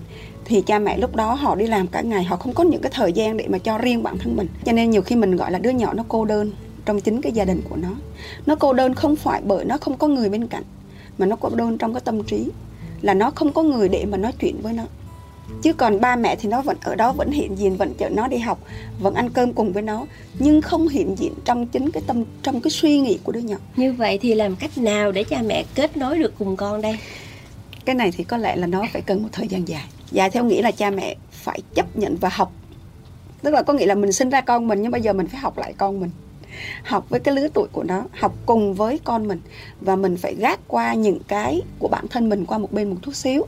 thì 0.50 0.62
cha 0.62 0.80
mẹ 0.80 0.98
lúc 0.98 1.16
đó 1.16 1.34
họ 1.34 1.56
đi 1.56 1.68
làm 1.68 1.88
cả 1.88 2.01
ngày 2.01 2.24
họ 2.24 2.38
không 2.38 2.54
có 2.54 2.63
những 2.63 2.81
cái 2.81 2.92
thời 2.96 3.13
gian 3.13 3.38
để 3.38 3.48
mà 3.48 3.57
cho 3.57 3.78
riêng 3.78 4.04
bản 4.04 4.18
thân 4.18 4.36
mình. 4.36 4.48
Cho 4.66 4.72
nên 4.72 4.90
nhiều 4.90 5.01
khi 5.01 5.16
mình 5.16 5.36
gọi 5.36 5.51
là 5.51 5.60
đứa 5.60 5.69
nhỏ 5.69 5.94
nó 5.94 6.04
cô 6.07 6.25
đơn 6.25 6.51
trong 6.86 7.01
chính 7.01 7.22
cái 7.22 7.31
gia 7.31 7.46
đình 7.46 7.62
của 7.69 7.75
nó. 7.75 7.90
Nó 8.46 8.56
cô 8.56 8.74
đơn 8.74 8.94
không 8.94 9.16
phải 9.16 9.42
bởi 9.46 9.66
nó 9.66 9.78
không 9.78 9.98
có 9.98 10.07
người 10.07 10.30
bên 10.30 10.48
cạnh 10.48 10.63
mà 11.18 11.25
nó 11.25 11.36
cô 11.36 11.50
đơn 11.50 11.78
trong 11.78 11.94
cái 11.94 12.01
tâm 12.06 12.24
trí 12.24 12.50
là 13.01 13.13
nó 13.13 13.31
không 13.31 13.54
có 13.54 13.63
người 13.63 13.90
để 13.90 14.06
mà 14.06 14.18
nói 14.18 14.31
chuyện 14.40 14.56
với 14.62 14.74
nó. 14.74 14.84
Chứ 15.62 15.74
còn 15.74 16.01
ba 16.01 16.16
mẹ 16.16 16.36
thì 16.36 16.50
nó 16.50 16.62
vẫn 16.62 16.78
ở 16.81 16.95
đó 16.95 17.13
vẫn 17.13 17.31
hiện 17.31 17.57
diện 17.57 17.75
vẫn 17.75 17.94
chở 17.98 18.10
nó 18.10 18.28
đi 18.28 18.38
học 18.38 18.60
vẫn 19.00 19.13
ăn 19.13 19.30
cơm 19.30 19.54
cùng 19.54 19.74
với 19.74 19.84
nó 19.84 20.06
nhưng 20.40 20.62
không 20.62 20.88
hiện 20.88 21.16
diện 21.18 21.34
trong 21.45 21.68
chính 21.68 21.92
cái 21.92 22.04
tâm 22.07 22.24
trong 22.44 22.62
cái 22.62 22.72
suy 22.72 23.00
nghĩ 23.00 23.19
của 23.24 23.31
đứa 23.31 23.40
nhỏ. 23.40 23.57
Như 23.75 23.94
vậy 23.94 24.19
thì 24.22 24.34
làm 24.34 24.56
cách 24.56 24.78
nào 24.78 25.12
để 25.12 25.24
cha 25.24 25.42
mẹ 25.42 25.66
kết 25.75 25.98
nối 25.98 26.18
được 26.18 26.34
cùng 26.40 26.56
con 26.56 26.81
đây? 26.81 26.98
Cái 27.86 27.95
này 27.95 28.12
thì 28.12 28.24
có 28.24 28.38
lẽ 28.38 28.56
là 28.56 28.68
nó 28.68 28.84
phải 28.94 29.02
cần 29.02 29.24
một 29.24 29.30
thời 29.31 29.48
gian 29.48 29.68
dài 29.68 29.84
và 30.11 30.29
theo 30.29 30.44
nghĩa 30.44 30.61
là 30.61 30.71
cha 30.71 30.91
mẹ 30.91 31.15
phải 31.31 31.59
chấp 31.73 31.97
nhận 31.97 32.15
và 32.15 32.29
học. 32.31 32.51
Tức 33.41 33.53
là 33.53 33.61
có 33.61 33.73
nghĩa 33.73 33.85
là 33.85 33.95
mình 33.95 34.11
sinh 34.11 34.29
ra 34.29 34.41
con 34.41 34.67
mình, 34.67 34.81
nhưng 34.81 34.91
bây 34.91 35.01
giờ 35.01 35.13
mình 35.13 35.27
phải 35.27 35.39
học 35.39 35.57
lại 35.57 35.73
con 35.77 36.00
mình. 36.00 36.09
Học 36.83 37.09
với 37.09 37.19
cái 37.19 37.35
lứa 37.35 37.47
tuổi 37.53 37.67
của 37.71 37.83
nó, 37.83 38.03
học 38.11 38.35
cùng 38.45 38.73
với 38.73 39.00
con 39.03 39.27
mình. 39.27 39.41
Và 39.81 39.95
mình 39.95 40.17
phải 40.17 40.35
gác 40.35 40.59
qua 40.67 40.94
những 40.94 41.19
cái 41.27 41.61
của 41.79 41.88
bản 41.88 42.07
thân 42.07 42.29
mình 42.29 42.45
qua 42.45 42.57
một 42.57 42.71
bên 42.71 42.89
một 42.89 42.95
chút 43.01 43.15
xíu. 43.15 43.45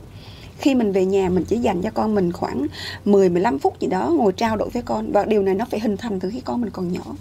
Khi 0.58 0.74
mình 0.74 0.92
về 0.92 1.04
nhà, 1.04 1.28
mình 1.28 1.44
chỉ 1.44 1.58
dành 1.58 1.82
cho 1.82 1.90
con 1.90 2.14
mình 2.14 2.32
khoảng 2.32 2.66
10 3.04 3.28
15 3.28 3.58
phút 3.58 3.80
gì 3.80 3.88
đó 3.88 4.12
ngồi 4.16 4.32
trao 4.32 4.56
đổi 4.56 4.68
với 4.68 4.82
con. 4.82 5.12
Và 5.12 5.24
điều 5.24 5.42
này 5.42 5.54
nó 5.54 5.64
phải 5.70 5.80
hình 5.80 5.96
thành 5.96 6.20
từ 6.20 6.30
khi 6.30 6.40
con 6.40 6.60
mình 6.60 6.70
còn 6.70 6.92
nhỏ. 6.92 7.16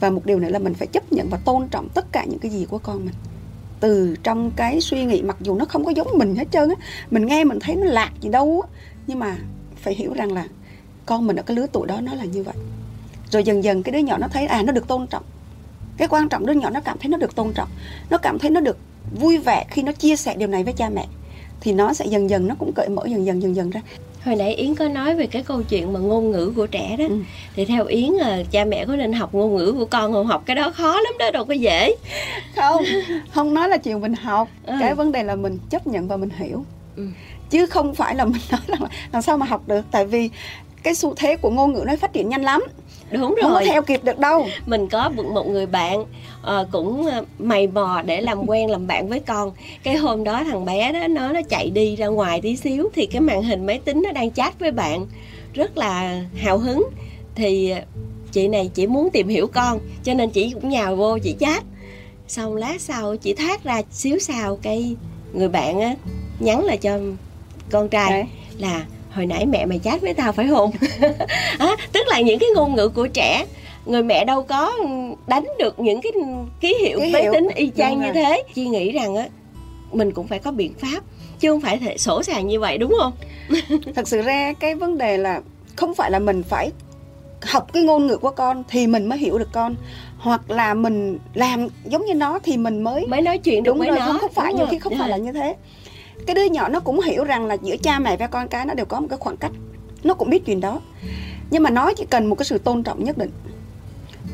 Và 0.00 0.10
một 0.10 0.26
điều 0.26 0.38
nữa 0.38 0.48
là 0.48 0.58
mình 0.58 0.74
phải 0.74 0.86
chấp 0.86 1.12
nhận 1.12 1.28
và 1.28 1.38
tôn 1.44 1.68
trọng 1.68 1.88
tất 1.94 2.12
cả 2.12 2.24
những 2.24 2.38
cái 2.38 2.50
gì 2.50 2.66
của 2.70 2.78
con 2.78 3.04
mình. 3.04 3.14
Từ 3.80 4.16
trong 4.22 4.50
cái 4.56 4.80
suy 4.80 5.04
nghĩ 5.04 5.22
mặc 5.22 5.36
dù 5.40 5.54
nó 5.54 5.64
không 5.64 5.84
có 5.84 5.90
giống 5.90 6.08
mình 6.14 6.36
hết 6.36 6.44
trơn 6.50 6.68
á, 6.68 6.74
mình 7.10 7.26
nghe 7.26 7.44
mình 7.44 7.58
thấy 7.60 7.76
nó 7.76 7.84
lạc 7.84 8.10
gì 8.20 8.28
đâu 8.28 8.62
á, 8.66 8.68
nhưng 9.06 9.18
mà 9.18 9.36
phải 9.76 9.94
hiểu 9.94 10.12
rằng 10.14 10.32
là 10.32 10.44
con 11.06 11.26
mình 11.26 11.36
ở 11.36 11.42
cái 11.42 11.56
lứa 11.56 11.66
tuổi 11.72 11.86
đó 11.86 12.00
nó 12.00 12.14
là 12.14 12.24
như 12.24 12.42
vậy. 12.42 12.54
Rồi 13.30 13.44
dần 13.44 13.64
dần 13.64 13.82
cái 13.82 13.92
đứa 13.92 13.98
nhỏ 13.98 14.18
nó 14.18 14.28
thấy 14.28 14.46
à 14.46 14.62
nó 14.62 14.72
được 14.72 14.88
tôn 14.88 15.06
trọng. 15.06 15.22
Cái 15.96 16.08
quan 16.08 16.28
trọng 16.28 16.46
đứa 16.46 16.52
nhỏ 16.52 16.70
nó 16.70 16.80
cảm 16.80 16.98
thấy 16.98 17.08
nó 17.08 17.16
được 17.16 17.34
tôn 17.34 17.52
trọng, 17.52 17.68
nó 18.10 18.18
cảm 18.18 18.38
thấy 18.38 18.50
nó 18.50 18.60
được 18.60 18.78
vui 19.20 19.38
vẻ 19.38 19.66
khi 19.70 19.82
nó 19.82 19.92
chia 19.92 20.16
sẻ 20.16 20.34
điều 20.36 20.48
này 20.48 20.64
với 20.64 20.72
cha 20.72 20.88
mẹ 20.88 21.06
thì 21.60 21.72
nó 21.72 21.94
sẽ 21.94 22.06
dần 22.06 22.30
dần 22.30 22.48
nó 22.48 22.54
cũng 22.58 22.72
cởi 22.72 22.88
mở 22.88 23.06
dần 23.06 23.26
dần 23.26 23.42
dần 23.42 23.56
dần 23.56 23.70
ra 23.70 23.80
hồi 24.24 24.36
nãy 24.36 24.54
yến 24.54 24.74
có 24.74 24.88
nói 24.88 25.14
về 25.14 25.26
cái 25.26 25.42
câu 25.42 25.62
chuyện 25.62 25.92
mà 25.92 26.00
ngôn 26.00 26.30
ngữ 26.30 26.52
của 26.56 26.66
trẻ 26.66 26.96
đó. 26.98 27.04
Ừ. 27.08 27.14
thì 27.56 27.64
theo 27.64 27.84
yến 27.84 28.12
là 28.12 28.42
cha 28.50 28.64
mẹ 28.64 28.84
có 28.84 28.96
nên 28.96 29.12
học 29.12 29.34
ngôn 29.34 29.56
ngữ 29.56 29.72
của 29.78 29.84
con 29.84 30.12
không? 30.12 30.26
Học 30.26 30.42
cái 30.46 30.56
đó 30.56 30.70
khó 30.70 30.92
lắm 31.00 31.12
đó 31.18 31.30
đâu 31.30 31.44
có 31.44 31.54
dễ. 31.54 31.96
Không 32.56 32.84
không 33.30 33.54
nói 33.54 33.68
là 33.68 33.76
chuyện 33.76 34.00
mình 34.00 34.14
học. 34.14 34.48
Ừ. 34.66 34.74
cái 34.80 34.94
vấn 34.94 35.12
đề 35.12 35.22
là 35.22 35.34
mình 35.34 35.58
chấp 35.70 35.86
nhận 35.86 36.08
và 36.08 36.16
mình 36.16 36.30
hiểu. 36.38 36.64
Ừ. 36.96 37.06
chứ 37.50 37.66
không 37.66 37.94
phải 37.94 38.14
là 38.14 38.24
mình 38.24 38.42
nói 38.50 38.60
rằng 38.66 38.82
là 38.82 38.88
làm 39.12 39.22
sao 39.22 39.38
mà 39.38 39.46
học 39.46 39.62
được? 39.66 39.82
Tại 39.90 40.06
vì 40.06 40.30
cái 40.82 40.94
xu 40.94 41.14
thế 41.16 41.36
của 41.36 41.50
ngôn 41.50 41.72
ngữ 41.72 41.84
nó 41.86 41.96
phát 41.96 42.12
triển 42.12 42.28
nhanh 42.28 42.42
lắm 42.42 42.64
đúng 43.12 43.22
không 43.22 43.34
có 43.42 43.48
rồi. 43.48 43.64
theo 43.64 43.82
kịp 43.82 44.04
được 44.04 44.18
đâu. 44.18 44.46
Mình 44.66 44.88
có 44.88 45.08
một 45.08 45.46
người 45.46 45.66
bạn 45.66 46.04
ờ, 46.42 46.68
cũng 46.72 47.06
ờ, 47.06 47.24
mày 47.38 47.66
mò 47.66 48.02
để 48.06 48.20
làm 48.20 48.46
quen 48.46 48.70
làm 48.70 48.86
bạn 48.86 49.08
với 49.08 49.20
con. 49.20 49.52
Cái 49.82 49.96
hôm 49.96 50.24
đó 50.24 50.44
thằng 50.44 50.64
bé 50.64 50.92
đó 50.92 51.08
nó 51.08 51.32
nó 51.32 51.40
chạy 51.48 51.70
đi 51.70 51.96
ra 51.96 52.06
ngoài 52.06 52.40
tí 52.40 52.56
xíu 52.56 52.88
thì 52.94 53.06
cái 53.06 53.20
màn 53.20 53.42
hình 53.42 53.66
máy 53.66 53.80
tính 53.84 54.02
nó 54.02 54.12
đang 54.12 54.30
chat 54.30 54.58
với 54.58 54.70
bạn 54.70 55.06
rất 55.54 55.78
là 55.78 56.22
hào 56.36 56.58
hứng. 56.58 56.88
Thì 57.34 57.70
ờ, 57.70 57.80
chị 58.32 58.48
này 58.48 58.70
chỉ 58.74 58.86
muốn 58.86 59.10
tìm 59.10 59.28
hiểu 59.28 59.46
con 59.46 59.78
cho 60.04 60.14
nên 60.14 60.30
chị 60.30 60.50
cũng 60.54 60.68
nhào 60.68 60.96
vô 60.96 61.18
chị 61.18 61.34
chat. 61.40 61.64
Xong 62.28 62.56
lát 62.56 62.80
sau 62.80 63.16
chị 63.16 63.34
thoát 63.34 63.64
ra 63.64 63.82
xíu 63.90 64.18
sau 64.18 64.58
cái 64.62 64.96
người 65.32 65.48
bạn 65.48 65.80
á 65.80 65.94
nhắn 66.40 66.64
lại 66.64 66.76
cho 66.76 66.98
con 67.70 67.88
trai 67.88 68.10
Đấy. 68.10 68.24
là 68.58 68.84
hồi 69.10 69.26
nãy 69.26 69.46
mẹ 69.46 69.66
mày 69.66 69.78
chat 69.78 70.00
với 70.00 70.14
tao 70.14 70.32
phải 70.32 70.48
không? 70.50 70.70
À, 71.58 71.76
tức 71.92 72.06
là 72.08 72.20
những 72.20 72.38
cái 72.38 72.48
ngôn 72.54 72.74
ngữ 72.74 72.88
của 72.88 73.06
trẻ 73.06 73.44
người 73.86 74.02
mẹ 74.02 74.24
đâu 74.24 74.42
có 74.42 74.72
đánh 75.26 75.44
được 75.58 75.78
những 75.80 76.00
cái 76.02 76.12
ký 76.60 76.74
hiệu 76.80 77.00
Ký 77.00 77.12
máy 77.12 77.22
hiệu. 77.22 77.32
tính 77.32 77.48
y 77.54 77.70
chang 77.76 77.98
như 77.98 78.04
rồi. 78.04 78.14
thế. 78.14 78.42
Chi 78.54 78.66
nghĩ 78.66 78.92
rằng 78.92 79.16
á 79.16 79.26
mình 79.92 80.12
cũng 80.12 80.26
phải 80.26 80.38
có 80.38 80.50
biện 80.50 80.74
pháp 80.74 81.00
chứ 81.40 81.50
không 81.50 81.60
phải 81.60 81.78
thể 81.78 81.98
sổ 81.98 82.22
sàng 82.22 82.46
như 82.46 82.60
vậy 82.60 82.78
đúng 82.78 82.94
không? 83.00 83.12
Thật 83.94 84.08
sự 84.08 84.22
ra 84.22 84.52
cái 84.52 84.74
vấn 84.74 84.98
đề 84.98 85.16
là 85.16 85.40
không 85.76 85.94
phải 85.94 86.10
là 86.10 86.18
mình 86.18 86.42
phải 86.42 86.70
học 87.42 87.72
cái 87.72 87.82
ngôn 87.82 88.06
ngữ 88.06 88.16
của 88.16 88.30
con 88.30 88.62
thì 88.68 88.86
mình 88.86 89.06
mới 89.08 89.18
hiểu 89.18 89.38
được 89.38 89.48
con 89.52 89.74
hoặc 90.18 90.50
là 90.50 90.74
mình 90.74 91.18
làm 91.34 91.68
giống 91.84 92.06
như 92.06 92.14
nó 92.14 92.38
thì 92.38 92.56
mình 92.56 92.82
mới 92.82 93.06
mới 93.06 93.22
nói 93.22 93.38
chuyện 93.38 93.62
được 93.62 93.70
đúng 93.70 93.78
với 93.78 93.88
rồi 93.88 93.98
nó. 93.98 94.06
không, 94.06 94.18
không 94.18 94.32
phải 94.32 94.54
nhiều 94.54 94.66
khi 94.70 94.78
không 94.78 94.92
phải 94.98 95.08
là 95.08 95.16
như 95.16 95.32
thế 95.32 95.54
cái 96.26 96.34
đứa 96.34 96.44
nhỏ 96.44 96.68
nó 96.68 96.80
cũng 96.80 97.00
hiểu 97.00 97.24
rằng 97.24 97.46
là 97.46 97.56
giữa 97.62 97.76
cha 97.76 97.98
mẹ 97.98 98.16
và 98.16 98.26
con 98.26 98.48
cái 98.48 98.66
nó 98.66 98.74
đều 98.74 98.86
có 98.86 99.00
một 99.00 99.06
cái 99.10 99.18
khoảng 99.18 99.36
cách. 99.36 99.52
Nó 100.04 100.14
cũng 100.14 100.30
biết 100.30 100.44
chuyện 100.46 100.60
đó. 100.60 100.80
Nhưng 101.50 101.62
mà 101.62 101.70
nó 101.70 101.92
chỉ 101.96 102.06
cần 102.10 102.26
một 102.26 102.34
cái 102.34 102.44
sự 102.44 102.58
tôn 102.58 102.82
trọng 102.82 103.04
nhất 103.04 103.18
định. 103.18 103.30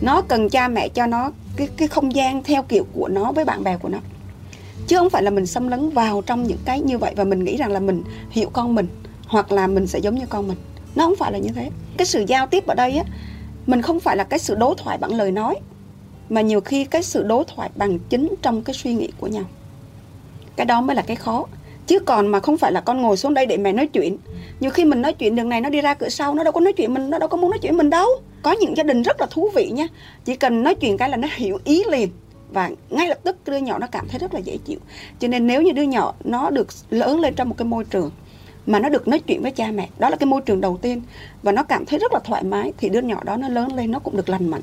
Nó 0.00 0.22
cần 0.22 0.48
cha 0.48 0.68
mẹ 0.68 0.88
cho 0.88 1.06
nó 1.06 1.30
cái 1.56 1.68
cái 1.76 1.88
không 1.88 2.14
gian 2.14 2.42
theo 2.42 2.62
kiểu 2.62 2.86
của 2.92 3.08
nó 3.08 3.32
với 3.32 3.44
bạn 3.44 3.64
bè 3.64 3.76
của 3.76 3.88
nó. 3.88 3.98
Chứ 4.86 4.96
không 4.98 5.10
phải 5.10 5.22
là 5.22 5.30
mình 5.30 5.46
xâm 5.46 5.68
lấn 5.68 5.90
vào 5.90 6.22
trong 6.26 6.42
những 6.42 6.58
cái 6.64 6.80
như 6.80 6.98
vậy 6.98 7.14
và 7.16 7.24
mình 7.24 7.44
nghĩ 7.44 7.56
rằng 7.56 7.72
là 7.72 7.80
mình 7.80 8.02
hiểu 8.30 8.50
con 8.52 8.74
mình 8.74 8.86
hoặc 9.26 9.52
là 9.52 9.66
mình 9.66 9.86
sẽ 9.86 9.98
giống 9.98 10.14
như 10.14 10.26
con 10.26 10.48
mình. 10.48 10.56
Nó 10.96 11.06
không 11.06 11.16
phải 11.16 11.32
là 11.32 11.38
như 11.38 11.50
thế. 11.54 11.70
Cái 11.96 12.06
sự 12.06 12.24
giao 12.28 12.46
tiếp 12.46 12.66
ở 12.66 12.74
đây 12.74 12.96
á, 12.96 13.04
mình 13.66 13.82
không 13.82 14.00
phải 14.00 14.16
là 14.16 14.24
cái 14.24 14.38
sự 14.38 14.54
đối 14.54 14.74
thoại 14.78 14.98
bằng 14.98 15.14
lời 15.14 15.32
nói, 15.32 15.54
mà 16.28 16.40
nhiều 16.40 16.60
khi 16.60 16.84
cái 16.84 17.02
sự 17.02 17.22
đối 17.22 17.44
thoại 17.44 17.70
bằng 17.76 17.98
chính 17.98 18.34
trong 18.42 18.62
cái 18.62 18.74
suy 18.74 18.94
nghĩ 18.94 19.08
của 19.18 19.26
nhau. 19.26 19.44
Cái 20.56 20.66
đó 20.66 20.80
mới 20.80 20.96
là 20.96 21.02
cái 21.02 21.16
khó 21.16 21.44
chứ 21.86 21.98
còn 21.98 22.26
mà 22.26 22.40
không 22.40 22.58
phải 22.58 22.72
là 22.72 22.80
con 22.80 23.02
ngồi 23.02 23.16
xuống 23.16 23.34
đây 23.34 23.46
để 23.46 23.56
mẹ 23.56 23.72
nói 23.72 23.86
chuyện. 23.86 24.16
Nhiều 24.60 24.70
khi 24.70 24.84
mình 24.84 25.02
nói 25.02 25.12
chuyện, 25.12 25.36
đường 25.36 25.48
này 25.48 25.60
nó 25.60 25.70
đi 25.70 25.80
ra 25.80 25.94
cửa 25.94 26.08
sau, 26.08 26.34
nó 26.34 26.44
đâu 26.44 26.52
có 26.52 26.60
nói 26.60 26.72
chuyện 26.72 26.94
mình, 26.94 27.10
nó 27.10 27.18
đâu 27.18 27.28
có 27.28 27.36
muốn 27.36 27.50
nói 27.50 27.58
chuyện 27.62 27.76
mình 27.76 27.90
đâu. 27.90 28.08
Có 28.42 28.52
những 28.52 28.76
gia 28.76 28.82
đình 28.82 29.02
rất 29.02 29.20
là 29.20 29.26
thú 29.30 29.50
vị 29.54 29.70
nha. 29.70 29.86
Chỉ 30.24 30.36
cần 30.36 30.62
nói 30.62 30.74
chuyện 30.74 30.96
cái 30.96 31.08
là 31.08 31.16
nó 31.16 31.28
hiểu 31.34 31.58
ý 31.64 31.82
liền. 31.90 32.08
Và 32.52 32.70
ngay 32.90 33.08
lập 33.08 33.18
tức 33.22 33.36
đứa 33.46 33.56
nhỏ 33.56 33.78
nó 33.78 33.86
cảm 33.86 34.08
thấy 34.08 34.18
rất 34.18 34.34
là 34.34 34.40
dễ 34.40 34.56
chịu. 34.64 34.78
Cho 35.18 35.28
nên 35.28 35.46
nếu 35.46 35.62
như 35.62 35.72
đứa 35.72 35.82
nhỏ 35.82 36.14
nó 36.24 36.50
được 36.50 36.68
lớn 36.90 37.20
lên 37.20 37.34
trong 37.34 37.48
một 37.48 37.54
cái 37.58 37.66
môi 37.66 37.84
trường 37.84 38.10
mà 38.66 38.78
nó 38.78 38.88
được 38.88 39.08
nói 39.08 39.20
chuyện 39.20 39.42
với 39.42 39.50
cha 39.50 39.66
mẹ, 39.66 39.88
đó 39.98 40.10
là 40.10 40.16
cái 40.16 40.26
môi 40.26 40.40
trường 40.40 40.60
đầu 40.60 40.78
tiên. 40.82 41.02
Và 41.42 41.52
nó 41.52 41.62
cảm 41.62 41.86
thấy 41.86 41.98
rất 41.98 42.12
là 42.12 42.20
thoải 42.24 42.42
mái, 42.44 42.72
thì 42.78 42.88
đứa 42.88 43.00
nhỏ 43.00 43.20
đó 43.24 43.36
nó 43.36 43.48
lớn 43.48 43.74
lên, 43.74 43.90
nó 43.90 43.98
cũng 43.98 44.16
được 44.16 44.28
lành 44.28 44.48
mạnh. 44.48 44.62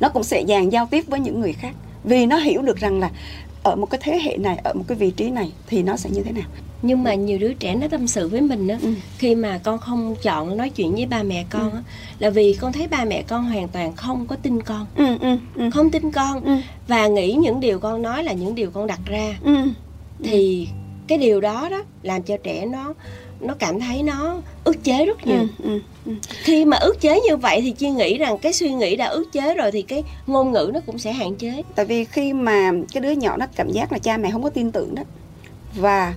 Nó 0.00 0.08
cũng 0.08 0.24
sẽ 0.24 0.40
dàng 0.40 0.72
giao 0.72 0.86
tiếp 0.86 1.04
với 1.08 1.20
những 1.20 1.40
người 1.40 1.52
khác. 1.52 1.72
Vì 2.04 2.26
nó 2.26 2.36
hiểu 2.36 2.62
được 2.62 2.76
rằng 2.76 3.00
là 3.00 3.10
ở 3.66 3.76
một 3.76 3.86
cái 3.86 4.00
thế 4.02 4.18
hệ 4.18 4.36
này 4.36 4.56
ở 4.64 4.72
một 4.74 4.84
cái 4.88 4.98
vị 4.98 5.10
trí 5.10 5.30
này 5.30 5.52
thì 5.66 5.82
nó 5.82 5.96
sẽ 5.96 6.10
như 6.10 6.22
thế 6.22 6.32
nào? 6.32 6.44
Nhưng 6.82 7.02
mà 7.02 7.14
nhiều 7.14 7.38
đứa 7.38 7.52
trẻ 7.52 7.74
nó 7.74 7.88
tâm 7.88 8.06
sự 8.06 8.28
với 8.28 8.40
mình 8.40 8.68
á 8.68 8.78
Ừ. 8.82 8.94
khi 9.18 9.34
mà 9.34 9.60
con 9.64 9.78
không 9.78 10.14
chọn 10.22 10.56
nói 10.56 10.70
chuyện 10.70 10.94
với 10.94 11.06
ba 11.06 11.22
mẹ 11.22 11.44
con 11.50 11.72
á 11.74 11.82
là 12.18 12.30
vì 12.30 12.54
con 12.60 12.72
thấy 12.72 12.88
ba 12.88 13.04
mẹ 13.04 13.22
con 13.22 13.44
hoàn 13.44 13.68
toàn 13.68 13.96
không 13.96 14.26
có 14.26 14.36
tin 14.36 14.62
con. 14.62 14.86
Ừ 14.94 15.18
ừ 15.20 15.36
ừ. 15.54 15.70
Không 15.74 15.90
tin 15.90 16.12
con. 16.12 16.44
Ừ. 16.44 16.56
Và 16.88 17.06
nghĩ 17.06 17.32
những 17.32 17.60
điều 17.60 17.78
con 17.78 18.02
nói 18.02 18.24
là 18.24 18.32
những 18.32 18.54
điều 18.54 18.70
con 18.70 18.86
đặt 18.86 19.00
ra. 19.06 19.36
Ừ. 19.42 19.54
Thì 20.24 20.68
cái 21.06 21.18
điều 21.18 21.40
đó 21.40 21.68
đó 21.70 21.82
làm 22.02 22.22
cho 22.22 22.36
trẻ 22.36 22.66
nó 22.66 22.94
nó 23.40 23.54
cảm 23.58 23.80
thấy 23.80 24.02
nó 24.02 24.36
ức 24.64 24.84
chế 24.84 25.06
rất 25.06 25.26
nhiều. 25.26 25.46
Ừ 25.62 25.80
ừ 26.04 26.12
khi 26.28 26.64
mà 26.64 26.76
ức 26.76 27.00
chế 27.00 27.20
như 27.20 27.36
vậy 27.36 27.60
thì 27.60 27.70
chi 27.70 27.90
nghĩ 27.90 28.18
rằng 28.18 28.38
cái 28.38 28.52
suy 28.52 28.74
nghĩ 28.74 28.96
đã 28.96 29.06
ức 29.06 29.32
chế 29.32 29.54
rồi 29.54 29.72
thì 29.72 29.82
cái 29.82 30.04
ngôn 30.26 30.52
ngữ 30.52 30.70
nó 30.74 30.80
cũng 30.86 30.98
sẽ 30.98 31.12
hạn 31.12 31.34
chế. 31.34 31.62
Tại 31.74 31.86
vì 31.86 32.04
khi 32.04 32.32
mà 32.32 32.70
cái 32.92 33.00
đứa 33.00 33.10
nhỏ 33.10 33.36
nó 33.36 33.46
cảm 33.56 33.70
giác 33.70 33.92
là 33.92 33.98
cha 33.98 34.16
mẹ 34.16 34.30
không 34.30 34.42
có 34.42 34.50
tin 34.50 34.72
tưởng 34.72 34.94
đó 34.94 35.02
và 35.74 36.14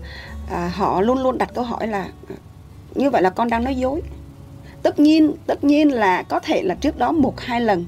à, 0.51 0.71
họ 0.75 1.01
luôn 1.01 1.23
luôn 1.23 1.38
đặt 1.38 1.51
câu 1.53 1.63
hỏi 1.63 1.88
là 1.88 2.07
như 2.95 3.09
vậy 3.09 3.21
là 3.21 3.29
con 3.29 3.49
đang 3.49 3.63
nói 3.63 3.75
dối. 3.75 4.01
Tất 4.83 4.99
nhiên 4.99 5.33
tất 5.45 5.63
nhiên 5.63 5.91
là 5.91 6.23
có 6.23 6.39
thể 6.39 6.61
là 6.61 6.75
trước 6.75 6.97
đó 6.97 7.11
một 7.11 7.39
hai 7.39 7.61
lần 7.61 7.85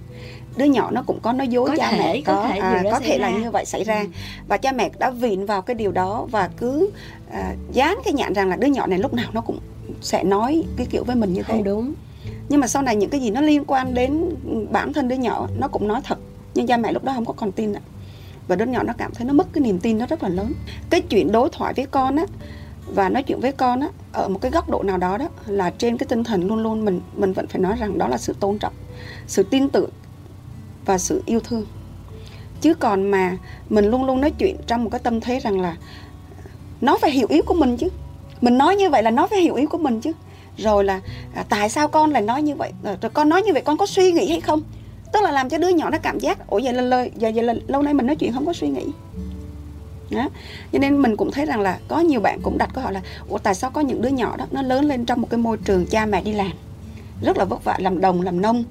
đứa 0.57 0.65
nhỏ 0.65 0.91
nó 0.91 1.03
cũng 1.07 1.19
có 1.21 1.33
nói 1.33 1.47
dối 1.47 1.69
Có 1.69 1.75
cha 1.77 1.91
thể, 1.91 1.97
mẹ 1.99 2.21
có 2.25 2.47
thể 2.49 2.57
à, 2.59 2.83
có 2.91 2.99
thể 2.99 3.17
là 3.17 3.29
ra. 3.29 3.37
như 3.37 3.51
vậy 3.51 3.65
xảy 3.65 3.83
ra. 3.83 3.99
Ừ. 3.99 4.07
và 4.47 4.57
cha 4.57 4.71
mẹ 4.71 4.89
đã 4.99 5.09
vịn 5.09 5.45
vào 5.45 5.61
cái 5.61 5.75
điều 5.75 5.91
đó 5.91 6.27
và 6.31 6.49
cứ 6.57 6.89
à, 7.31 7.53
dán 7.71 7.97
cái 8.05 8.13
nhãn 8.13 8.33
rằng 8.33 8.49
là 8.49 8.55
đứa 8.55 8.67
nhỏ 8.67 8.87
này 8.87 8.99
lúc 8.99 9.13
nào 9.13 9.29
nó 9.33 9.41
cũng 9.41 9.59
sẽ 10.01 10.23
nói 10.23 10.63
cái 10.77 10.87
kiểu 10.89 11.03
với 11.03 11.15
mình 11.15 11.33
như 11.33 11.41
thế. 11.41 11.53
Không 11.53 11.63
đúng. 11.63 11.93
Nhưng 12.49 12.59
mà 12.59 12.67
sau 12.67 12.81
này 12.81 12.95
những 12.95 13.09
cái 13.09 13.21
gì 13.21 13.29
nó 13.29 13.41
liên 13.41 13.63
quan 13.67 13.93
đến 13.93 14.35
bản 14.71 14.93
thân 14.93 15.07
đứa 15.07 15.15
nhỏ 15.15 15.47
nó 15.59 15.67
cũng 15.67 15.87
nói 15.87 16.01
thật. 16.03 16.19
Nhưng 16.53 16.67
cha 16.67 16.77
mẹ 16.77 16.91
lúc 16.91 17.03
đó 17.03 17.13
không 17.15 17.25
có 17.25 17.33
còn 17.33 17.51
tin 17.51 17.71
nữa 17.73 17.79
và 18.47 18.55
đứa 18.55 18.65
nhỏ 18.65 18.83
nó 18.83 18.93
cảm 18.97 19.11
thấy 19.13 19.25
nó 19.25 19.33
mất 19.33 19.47
cái 19.53 19.61
niềm 19.63 19.79
tin 19.79 19.97
nó 19.97 20.05
rất 20.05 20.23
là 20.23 20.29
lớn. 20.29 20.53
Cái 20.89 21.01
chuyện 21.01 21.31
đối 21.31 21.49
thoại 21.49 21.73
với 21.73 21.85
con 21.85 22.15
á 22.15 22.23
và 22.95 23.09
nói 23.09 23.23
chuyện 23.23 23.39
với 23.39 23.51
con 23.51 23.79
á 23.79 23.87
ở 24.13 24.27
một 24.29 24.39
cái 24.41 24.51
góc 24.51 24.69
độ 24.69 24.83
nào 24.83 24.97
đó 24.97 25.17
đó 25.17 25.29
là 25.47 25.69
trên 25.69 25.97
cái 25.97 26.07
tinh 26.09 26.23
thần 26.23 26.47
luôn 26.47 26.59
luôn 26.59 26.85
mình 26.85 27.01
mình 27.15 27.33
vẫn 27.33 27.47
phải 27.47 27.61
nói 27.61 27.75
rằng 27.79 27.97
đó 27.97 28.07
là 28.07 28.17
sự 28.17 28.35
tôn 28.39 28.57
trọng 28.57 28.73
sự 29.27 29.43
tin 29.43 29.69
tưởng 29.69 29.89
và 30.85 30.97
sự 30.97 31.23
yêu 31.25 31.39
thương. 31.39 31.65
Chứ 32.61 32.73
còn 32.73 33.11
mà 33.11 33.37
mình 33.69 33.85
luôn 33.85 34.05
luôn 34.05 34.21
nói 34.21 34.31
chuyện 34.31 34.55
trong 34.67 34.83
một 34.83 34.89
cái 34.89 34.99
tâm 34.99 35.21
thế 35.21 35.39
rằng 35.39 35.59
là 35.59 35.75
nó 36.81 36.97
phải 36.97 37.11
hiểu 37.11 37.27
ý 37.29 37.41
của 37.41 37.53
mình 37.53 37.77
chứ. 37.77 37.89
Mình 38.41 38.57
nói 38.57 38.75
như 38.75 38.89
vậy 38.89 39.03
là 39.03 39.11
nó 39.11 39.27
phải 39.27 39.41
hiểu 39.41 39.55
ý 39.55 39.65
của 39.65 39.77
mình 39.77 40.01
chứ. 40.01 40.11
Rồi 40.57 40.83
là 40.83 41.01
à, 41.35 41.43
tại 41.49 41.69
sao 41.69 41.87
con 41.87 42.11
lại 42.11 42.21
nói 42.21 42.41
như 42.41 42.55
vậy? 42.55 42.71
Rồi, 42.83 42.97
rồi 43.01 43.09
con 43.09 43.29
nói 43.29 43.41
như 43.41 43.53
vậy 43.53 43.61
con 43.65 43.77
có 43.77 43.85
suy 43.85 44.11
nghĩ 44.11 44.29
hay 44.29 44.41
không? 44.41 44.61
Tức 45.13 45.23
là 45.23 45.31
làm 45.31 45.49
cho 45.49 45.57
đứa 45.57 45.69
nhỏ 45.69 45.89
nó 45.89 45.97
cảm 45.97 46.19
giác 46.19 46.47
ủa 46.47 46.59
vậy 46.63 46.73
là 46.73 46.81
lời 46.81 47.11
giờ 47.15 47.31
vậy 47.35 47.43
là 47.43 47.53
lâu 47.67 47.81
nay 47.81 47.93
mình 47.93 48.05
nói 48.05 48.15
chuyện 48.15 48.33
không 48.33 48.45
có 48.45 48.53
suy 48.53 48.67
nghĩ. 48.67 48.85
Đó. 50.11 50.29
cho 50.71 50.79
nên 50.79 51.01
mình 51.01 51.17
cũng 51.17 51.31
thấy 51.31 51.45
rằng 51.45 51.61
là 51.61 51.79
có 51.87 51.99
nhiều 51.99 52.19
bạn 52.19 52.41
cũng 52.41 52.57
đặt 52.57 52.69
câu 52.73 52.83
hỏi 52.83 52.93
là 52.93 53.01
ủa 53.29 53.37
tại 53.37 53.55
sao 53.55 53.71
có 53.71 53.81
những 53.81 54.01
đứa 54.01 54.09
nhỏ 54.09 54.37
đó 54.37 54.45
nó 54.51 54.61
lớn 54.61 54.85
lên 54.85 55.05
trong 55.05 55.21
một 55.21 55.27
cái 55.29 55.37
môi 55.37 55.57
trường 55.57 55.85
cha 55.85 56.05
mẹ 56.05 56.21
đi 56.21 56.33
làm? 56.33 56.51
Rất 57.21 57.37
là 57.37 57.45
vất 57.45 57.63
vả 57.63 57.75
làm 57.79 58.01
đồng 58.01 58.21
làm 58.21 58.41
nông 58.41 58.63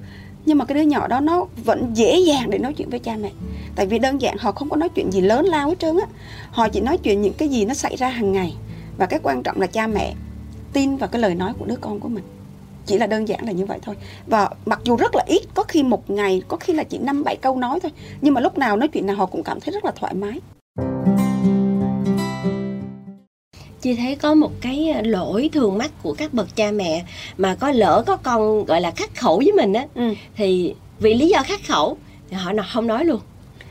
nhưng 0.45 0.57
mà 0.57 0.65
cái 0.65 0.75
đứa 0.75 0.81
nhỏ 0.81 1.07
đó 1.07 1.19
nó 1.19 1.45
vẫn 1.65 1.91
dễ 1.93 2.19
dàng 2.19 2.49
để 2.49 2.57
nói 2.57 2.73
chuyện 2.73 2.89
với 2.89 2.99
cha 2.99 3.15
mẹ. 3.21 3.31
Tại 3.75 3.85
vì 3.85 3.99
đơn 3.99 4.21
giản, 4.21 4.37
họ 4.39 4.51
không 4.51 4.69
có 4.69 4.75
nói 4.75 4.89
chuyện 4.89 5.11
gì 5.11 5.21
lớn 5.21 5.45
lao 5.45 5.69
hết 5.69 5.79
trơn 5.79 5.97
á. 5.97 6.05
Họ 6.51 6.69
chỉ 6.69 6.81
nói 6.81 6.97
chuyện 6.97 7.21
những 7.21 7.33
cái 7.33 7.47
gì 7.47 7.65
nó 7.65 7.73
xảy 7.73 7.95
ra 7.95 8.09
hàng 8.09 8.31
ngày. 8.31 8.55
Và 8.97 9.05
cái 9.05 9.19
quan 9.23 9.43
trọng 9.43 9.61
là 9.61 9.67
cha 9.67 9.87
mẹ 9.87 10.13
tin 10.73 10.97
vào 10.97 11.09
cái 11.09 11.21
lời 11.21 11.35
nói 11.35 11.53
của 11.59 11.65
đứa 11.65 11.75
con 11.81 11.99
của 11.99 12.09
mình. 12.09 12.23
Chỉ 12.85 12.97
là 12.97 13.07
đơn 13.07 13.27
giản 13.27 13.45
là 13.45 13.51
như 13.51 13.65
vậy 13.65 13.79
thôi. 13.81 13.95
Và 14.27 14.49
mặc 14.65 14.79
dù 14.83 14.95
rất 14.95 15.15
là 15.15 15.23
ít, 15.27 15.41
có 15.53 15.63
khi 15.63 15.83
một 15.83 16.09
ngày, 16.09 16.41
có 16.47 16.57
khi 16.57 16.73
là 16.73 16.83
chỉ 16.83 16.97
năm, 16.97 17.23
bảy 17.23 17.35
câu 17.35 17.55
nói 17.55 17.79
thôi. 17.79 17.91
Nhưng 18.21 18.33
mà 18.33 18.41
lúc 18.41 18.57
nào 18.57 18.77
nói 18.77 18.87
chuyện 18.87 19.05
nào 19.05 19.15
họ 19.15 19.25
cũng 19.25 19.43
cảm 19.43 19.59
thấy 19.59 19.71
rất 19.73 19.85
là 19.85 19.91
thoải 19.95 20.13
mái. 20.13 20.39
Chị 23.81 23.95
thấy 23.95 24.15
có 24.15 24.33
một 24.35 24.51
cái 24.61 24.93
lỗi 25.03 25.49
thường 25.53 25.77
mắc 25.77 25.91
của 26.03 26.13
các 26.13 26.33
bậc 26.33 26.55
cha 26.55 26.71
mẹ 26.71 27.03
mà 27.37 27.55
có 27.55 27.71
lỡ 27.71 28.03
có 28.07 28.17
con 28.17 28.65
gọi 28.65 28.81
là 28.81 28.91
khắc 28.91 29.15
khẩu 29.15 29.37
với 29.37 29.51
mình 29.51 29.73
á 29.73 29.85
ừ. 29.95 30.13
thì 30.35 30.75
vì 30.99 31.13
lý 31.13 31.27
do 31.27 31.43
khắc 31.45 31.59
khẩu 31.67 31.97
thì 32.29 32.37
họ 32.37 32.51
nào 32.53 32.65
không 32.73 32.87
nói 32.87 33.05
luôn. 33.05 33.19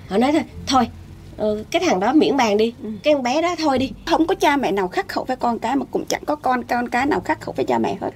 Họ 0.08 0.18
nói 0.18 0.32
thôi 0.32 0.42
thôi 0.66 0.88
ờ, 1.36 1.64
cái 1.70 1.82
thằng 1.86 2.00
đó 2.00 2.12
miễn 2.12 2.36
bàn 2.36 2.56
đi 2.56 2.72
Ừ. 2.82 2.88
cái 3.02 3.14
con 3.14 3.22
bé 3.22 3.42
đó 3.42 3.54
thôi 3.58 3.78
đi. 3.78 3.92
Không 4.06 4.26
có 4.26 4.34
cha 4.34 4.56
mẹ 4.56 4.72
nào 4.72 4.88
khắc 4.88 5.08
khẩu 5.08 5.24
với 5.24 5.36
con 5.36 5.58
cái 5.58 5.76
mà 5.76 5.84
cũng 5.90 6.04
chẳng 6.08 6.24
có 6.24 6.36
con 6.36 6.64
con 6.64 6.88
cái 6.88 7.06
nào 7.06 7.20
khắc 7.20 7.40
khẩu 7.40 7.54
với 7.56 7.64
cha 7.64 7.78
mẹ 7.78 7.96
hết. 8.00 8.10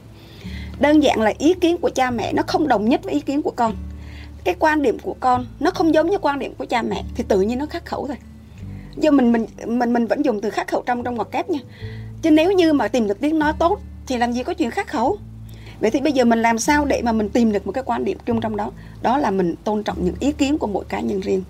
Đơn 0.81 1.03
giản 1.03 1.21
là 1.21 1.33
ý 1.39 1.55
kiến 1.55 1.77
của 1.79 1.91
cha 1.95 2.11
mẹ 2.11 2.33
nó 2.33 2.43
không 2.47 2.69
đồng 2.69 2.89
nhất 2.89 3.01
với 3.05 3.13
ý 3.15 3.21
kiến 3.21 3.43
của 3.43 3.53
con. 3.57 3.77
Cái 4.45 4.55
quan 4.59 4.83
điểm 4.83 4.99
của 4.99 5.15
con 5.21 5.47
nó 5.61 5.71
không 5.71 5.95
giống 5.95 6.11
như 6.11 6.19
quan 6.19 6.39
điểm 6.39 6.55
của 6.59 6.65
cha 6.67 6.83
mẹ 6.83 7.03
thì 7.15 7.25
tự 7.29 7.41
nhiên 7.41 7.59
nó 7.59 7.67
khắc 7.67 7.85
khẩu 7.87 8.07
thôi 8.07 8.17
chứ 9.03 9.11
mình 9.11 9.33
mình 9.33 9.47
mình 9.67 9.93
mình 9.93 10.07
vẫn 10.07 10.25
dùng 10.25 10.41
từ 10.41 10.51
khắc 10.51 10.69
khẩu 10.69 10.83
trong 10.87 11.05
trong 11.05 11.15
ngoặc 11.15 11.31
kép 11.31 11.51
nha. 11.51 11.59
Chứ 12.23 12.31
nếu 12.31 12.53
như 12.53 12.73
mà 12.73 12.89
tìm 12.89 13.09
được 13.09 13.21
tiếng 13.21 13.39
nói 13.39 13.53
tốt, 13.59 13.81
thì 14.07 14.17
làm 14.17 14.33
gì 14.33 14.43
có 14.43 14.55
chuyện 14.55 14.71
khắc 14.71 14.89
khẩu? 14.89 15.19
Vậy 15.81 15.91
thì 15.91 16.01
bây 16.01 16.13
giờ 16.13 16.25
mình 16.25 16.43
làm 16.43 16.59
sao 16.59 16.85
để 16.85 17.03
mà 17.05 17.13
mình 17.13 17.29
tìm 17.29 17.53
được 17.53 17.67
một 17.67 17.73
cái 17.73 17.85
quan 17.87 18.05
điểm 18.05 18.19
chung 18.27 18.41
trong 18.41 18.57
đó? 18.57 18.71
Đó 19.03 19.19
là 19.19 19.31
mình 19.31 19.55
tôn 19.65 19.83
trọng 19.83 20.05
những 20.05 20.15
ý 20.21 20.33
kiến 20.33 20.59
của 20.59 20.67
mỗi 20.67 20.85
cá 20.89 21.01
nhân 21.01 21.21
riêng. 21.21 21.43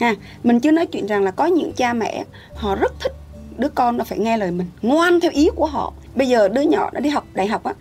Ha, 0.00 0.14
mình 0.44 0.60
chưa 0.60 0.70
nói 0.70 0.86
chuyện 0.86 1.06
rằng 1.06 1.22
là 1.22 1.30
có 1.30 1.46
những 1.46 1.72
cha 1.72 1.92
mẹ, 1.92 2.24
họ 2.54 2.74
rất 2.74 2.92
thích 3.00 3.12
đứa 3.58 3.68
con 3.68 3.96
nó 3.96 4.04
phải 4.04 4.18
nghe 4.18 4.36
lời 4.36 4.50
mình, 4.50 4.66
ngoan 4.82 5.20
theo 5.20 5.30
ý 5.30 5.48
của 5.54 5.66
họ. 5.66 5.92
Bây 6.14 6.28
giờ 6.28 6.48
đứa 6.48 6.60
nhỏ 6.60 6.90
nó 6.94 7.00
đi 7.00 7.08
học 7.08 7.26
đại 7.34 7.46
học 7.46 7.64
á, 7.64 7.74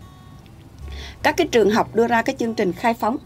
các 1.23 1.37
cái 1.37 1.47
trường 1.47 1.69
học 1.69 1.95
đưa 1.95 2.07
ra 2.07 2.21
cái 2.21 2.35
chương 2.39 2.53
trình 2.53 2.73
khai 2.73 2.93
phóng. 2.93 3.17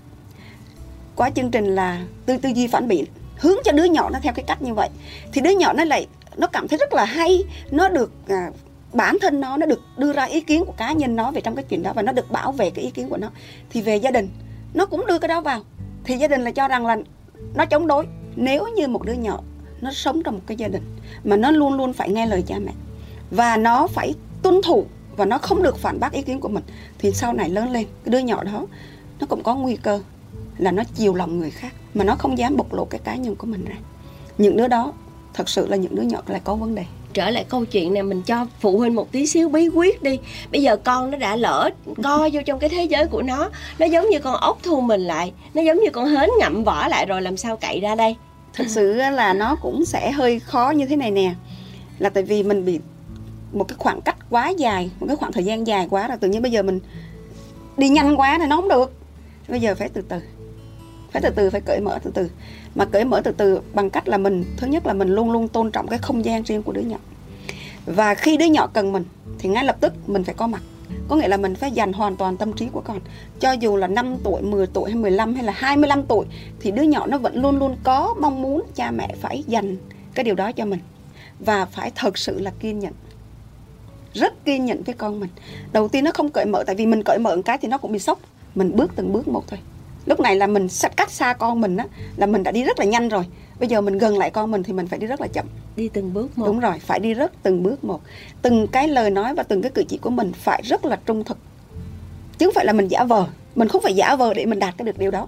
Qua 1.15 1.29
chương 1.29 1.51
trình 1.51 1.75
là 1.75 2.01
tư 2.25 2.37
tư 2.37 2.49
duy 2.49 2.67
phản 2.67 2.87
biện 2.87 3.05
hướng 3.39 3.57
cho 3.63 3.71
đứa 3.71 3.83
nhỏ 3.83 4.09
nó 4.09 4.19
theo 4.21 4.33
cái 4.33 4.45
cách 4.47 4.61
như 4.61 4.73
vậy. 4.73 4.89
Thì 5.33 5.41
đứa 5.41 5.49
nhỏ 5.49 5.73
nó 5.73 5.83
lại 5.83 6.07
nó 6.37 6.47
cảm 6.47 6.67
thấy 6.67 6.77
rất 6.77 6.93
là 6.93 7.05
hay. 7.05 7.43
Nó 7.71 7.89
được 7.89 8.11
à, 8.27 8.51
bản 8.93 9.17
thân 9.21 9.41
nó 9.41 9.57
nó 9.57 9.65
được 9.65 9.81
đưa 9.97 10.13
ra 10.13 10.23
ý 10.23 10.41
kiến 10.41 10.65
của 10.65 10.73
cá 10.77 10.91
nhân 10.91 11.15
nó 11.15 11.31
về 11.31 11.41
trong 11.41 11.55
cái 11.55 11.65
chuyện 11.69 11.83
đó 11.83 11.93
và 11.95 12.01
nó 12.01 12.11
được 12.11 12.31
bảo 12.31 12.51
vệ 12.51 12.69
cái 12.69 12.83
ý 12.83 12.91
kiến 12.91 13.09
của 13.09 13.17
nó. 13.17 13.31
Thì 13.69 13.81
về 13.81 13.95
gia 13.95 14.11
đình 14.11 14.29
nó 14.73 14.85
cũng 14.85 15.05
đưa 15.05 15.19
cái 15.19 15.27
đó 15.27 15.41
vào. 15.41 15.61
Thì 16.03 16.17
gia 16.17 16.27
đình 16.27 16.41
là 16.41 16.51
cho 16.51 16.67
rằng 16.67 16.85
là 16.85 16.97
nó 17.55 17.65
chống 17.65 17.87
đối. 17.87 18.05
Nếu 18.35 18.67
như 18.75 18.87
một 18.87 19.03
đứa 19.03 19.13
nhỏ 19.13 19.39
nó 19.81 19.91
sống 19.91 20.23
trong 20.23 20.35
một 20.35 20.41
cái 20.47 20.57
gia 20.57 20.67
đình 20.67 20.83
mà 21.23 21.35
nó 21.35 21.51
luôn 21.51 21.73
luôn 21.73 21.93
phải 21.93 22.09
nghe 22.09 22.25
lời 22.25 22.43
cha 22.47 22.55
mẹ 22.59 22.71
và 23.31 23.57
nó 23.57 23.87
phải 23.87 24.13
tuân 24.41 24.61
thủ 24.61 24.85
và 25.15 25.25
nó 25.25 25.37
không 25.37 25.63
được 25.63 25.77
phản 25.77 25.99
bác 25.99 26.11
ý 26.11 26.21
kiến 26.21 26.39
của 26.39 26.49
mình 26.49 26.63
thì 26.99 27.11
sau 27.11 27.33
này 27.33 27.49
lớn 27.49 27.71
lên 27.71 27.85
cái 28.05 28.11
đứa 28.11 28.17
nhỏ 28.17 28.43
đó 28.43 28.65
nó 29.19 29.27
cũng 29.29 29.43
có 29.43 29.55
nguy 29.55 29.75
cơ 29.75 30.01
là 30.59 30.71
nó 30.71 30.83
chiều 30.95 31.13
lòng 31.13 31.39
người 31.39 31.51
khác 31.51 31.73
mà 31.93 32.03
nó 32.03 32.15
không 32.15 32.37
dám 32.37 32.57
bộc 32.57 32.73
lộ 32.73 32.85
cái 32.85 33.01
cá 33.03 33.15
nhân 33.15 33.35
của 33.35 33.47
mình 33.47 33.65
ra. 33.65 33.75
Những 34.37 34.57
đứa 34.57 34.67
đó 34.67 34.93
thật 35.33 35.49
sự 35.49 35.67
là 35.67 35.77
những 35.77 35.95
đứa 35.95 36.01
nhỏ 36.01 36.21
lại 36.27 36.41
có 36.43 36.55
vấn 36.55 36.75
đề. 36.75 36.85
Trở 37.13 37.29
lại 37.29 37.45
câu 37.49 37.65
chuyện 37.65 37.93
này 37.93 38.03
mình 38.03 38.21
cho 38.21 38.47
phụ 38.59 38.77
huynh 38.77 38.95
một 38.95 39.11
tí 39.11 39.27
xíu 39.27 39.49
bí 39.49 39.67
quyết 39.67 40.03
đi. 40.03 40.19
Bây 40.51 40.61
giờ 40.61 40.77
con 40.77 41.11
nó 41.11 41.17
đã 41.17 41.35
lỡ 41.35 41.69
co 42.03 42.29
vô 42.33 42.41
trong 42.45 42.59
cái 42.59 42.69
thế 42.69 42.83
giới 42.83 43.07
của 43.07 43.21
nó 43.21 43.49
nó 43.79 43.85
giống 43.85 44.09
như 44.09 44.19
con 44.19 44.35
ốc 44.35 44.59
thu 44.63 44.81
mình 44.81 45.01
lại 45.01 45.33
nó 45.53 45.61
giống 45.61 45.79
như 45.79 45.89
con 45.93 46.05
hến 46.05 46.29
ngậm 46.39 46.63
vỏ 46.63 46.87
lại 46.87 47.05
rồi 47.05 47.21
làm 47.21 47.37
sao 47.37 47.57
cậy 47.57 47.79
ra 47.79 47.95
đây? 47.95 48.15
Thực 48.53 48.67
sự 48.67 48.93
là 48.93 49.33
nó 49.33 49.55
cũng 49.55 49.85
sẽ 49.85 50.11
hơi 50.11 50.39
khó 50.39 50.71
như 50.71 50.85
thế 50.85 50.95
này 50.95 51.11
nè 51.11 51.33
là 51.99 52.09
tại 52.09 52.23
vì 52.23 52.43
mình 52.43 52.65
bị 52.65 52.79
một 53.51 53.67
cái 53.67 53.75
khoảng 53.79 54.01
cách 54.01 54.15
quá 54.29 54.49
dài 54.49 54.89
một 54.99 55.07
cái 55.07 55.15
khoảng 55.15 55.31
thời 55.31 55.43
gian 55.43 55.67
dài 55.67 55.87
quá 55.89 56.07
rồi 56.07 56.17
tự 56.17 56.29
nhiên 56.29 56.41
bây 56.41 56.51
giờ 56.51 56.63
mình 56.63 56.79
đi 57.77 57.89
nhanh 57.89 58.19
quá 58.19 58.37
thì 58.39 58.45
nó 58.47 58.55
không 58.55 58.69
được. 58.69 58.93
Bây 59.47 59.59
giờ 59.59 59.75
phải 59.75 59.89
từ 59.89 60.01
từ 60.01 60.19
phải 61.11 61.21
từ 61.21 61.29
từ 61.29 61.49
phải 61.49 61.61
cởi 61.61 61.79
mở 61.81 61.99
từ 62.03 62.11
từ. 62.13 62.29
Mà 62.75 62.85
cởi 62.85 63.05
mở 63.05 63.21
từ 63.21 63.31
từ 63.31 63.61
bằng 63.73 63.89
cách 63.89 64.07
là 64.07 64.17
mình 64.17 64.45
thứ 64.57 64.67
nhất 64.67 64.85
là 64.85 64.93
mình 64.93 65.09
luôn 65.09 65.31
luôn 65.31 65.47
tôn 65.47 65.71
trọng 65.71 65.87
cái 65.87 65.99
không 65.99 66.25
gian 66.25 66.43
riêng 66.43 66.63
của 66.63 66.71
đứa 66.71 66.81
nhỏ. 66.81 66.97
Và 67.85 68.15
khi 68.15 68.37
đứa 68.37 68.45
nhỏ 68.45 68.67
cần 68.67 68.91
mình 68.91 69.03
thì 69.39 69.49
ngay 69.49 69.63
lập 69.63 69.77
tức 69.79 70.09
mình 70.09 70.23
phải 70.23 70.35
có 70.35 70.47
mặt. 70.47 70.61
Có 71.07 71.15
nghĩa 71.15 71.27
là 71.27 71.37
mình 71.37 71.55
phải 71.55 71.71
dành 71.71 71.93
hoàn 71.93 72.15
toàn 72.15 72.37
tâm 72.37 72.53
trí 72.53 72.67
của 72.71 72.81
con. 72.81 72.99
Cho 73.39 73.51
dù 73.51 73.75
là 73.75 73.87
5 73.87 74.17
tuổi, 74.23 74.41
10 74.41 74.67
tuổi 74.67 74.89
hay 74.89 74.99
15 74.99 75.35
hay 75.35 75.43
là 75.43 75.53
25 75.55 76.03
tuổi 76.03 76.25
thì 76.59 76.71
đứa 76.71 76.81
nhỏ 76.81 77.07
nó 77.07 77.17
vẫn 77.17 77.41
luôn 77.41 77.59
luôn 77.59 77.75
có 77.83 78.15
mong 78.19 78.41
muốn 78.41 78.63
cha 78.75 78.91
mẹ 78.91 79.15
phải 79.21 79.43
dành 79.47 79.77
cái 80.13 80.23
điều 80.23 80.35
đó 80.35 80.51
cho 80.51 80.65
mình. 80.65 80.79
Và 81.39 81.65
phải 81.65 81.91
thật 81.95 82.17
sự 82.17 82.39
là 82.39 82.51
kiên 82.59 82.79
nhẫn. 82.79 82.93
Rất 84.13 84.45
kiên 84.45 84.65
nhẫn 84.65 84.83
với 84.83 84.95
con 84.95 85.19
mình. 85.19 85.29
Đầu 85.71 85.87
tiên 85.87 86.03
nó 86.03 86.11
không 86.11 86.29
cởi 86.29 86.45
mở 86.45 86.63
tại 86.63 86.75
vì 86.75 86.85
mình 86.85 87.03
cởi 87.05 87.17
mở 87.19 87.35
một 87.35 87.41
cái 87.45 87.57
thì 87.57 87.67
nó 87.67 87.77
cũng 87.77 87.91
bị 87.91 87.99
sốc. 87.99 88.19
Mình 88.55 88.75
bước 88.75 88.91
từng 88.95 89.13
bước 89.13 89.27
một 89.27 89.43
thôi 89.47 89.59
lúc 90.05 90.19
này 90.19 90.35
là 90.35 90.47
mình 90.47 90.69
sẽ 90.69 90.89
cách 90.97 91.11
xa 91.11 91.33
con 91.33 91.61
mình 91.61 91.77
á 91.77 91.85
là 92.17 92.25
mình 92.25 92.43
đã 92.43 92.51
đi 92.51 92.63
rất 92.63 92.79
là 92.79 92.85
nhanh 92.85 93.09
rồi. 93.09 93.23
Bây 93.59 93.69
giờ 93.69 93.81
mình 93.81 93.97
gần 93.97 94.17
lại 94.17 94.29
con 94.29 94.51
mình 94.51 94.63
thì 94.63 94.73
mình 94.73 94.87
phải 94.87 94.99
đi 94.99 95.07
rất 95.07 95.21
là 95.21 95.27
chậm. 95.27 95.45
Đi 95.75 95.89
từng 95.93 96.13
bước 96.13 96.37
một. 96.37 96.45
Đúng 96.45 96.59
rồi 96.59 96.79
phải 96.79 96.99
đi 96.99 97.13
rất 97.13 97.31
từng 97.43 97.63
bước 97.63 97.83
một. 97.83 98.01
Từng 98.41 98.67
cái 98.67 98.87
lời 98.87 99.09
nói 99.09 99.33
và 99.35 99.43
từng 99.43 99.61
cái 99.61 99.71
cử 99.71 99.83
chỉ 99.87 99.97
của 99.97 100.09
mình 100.09 100.31
phải 100.33 100.61
rất 100.65 100.85
là 100.85 100.99
trung 101.05 101.23
thực. 101.23 101.37
Chứ 102.37 102.45
không 102.45 102.53
phải 102.53 102.65
là 102.65 102.73
mình 102.73 102.87
giả 102.87 103.03
vờ. 103.03 103.27
Mình 103.55 103.67
không 103.67 103.81
phải 103.81 103.93
giả 103.93 104.15
vờ 104.15 104.33
để 104.33 104.45
mình 104.45 104.59
đạt 104.59 104.77
cái 104.77 104.85
được 104.85 104.97
điều 104.97 105.11
đó. 105.11 105.27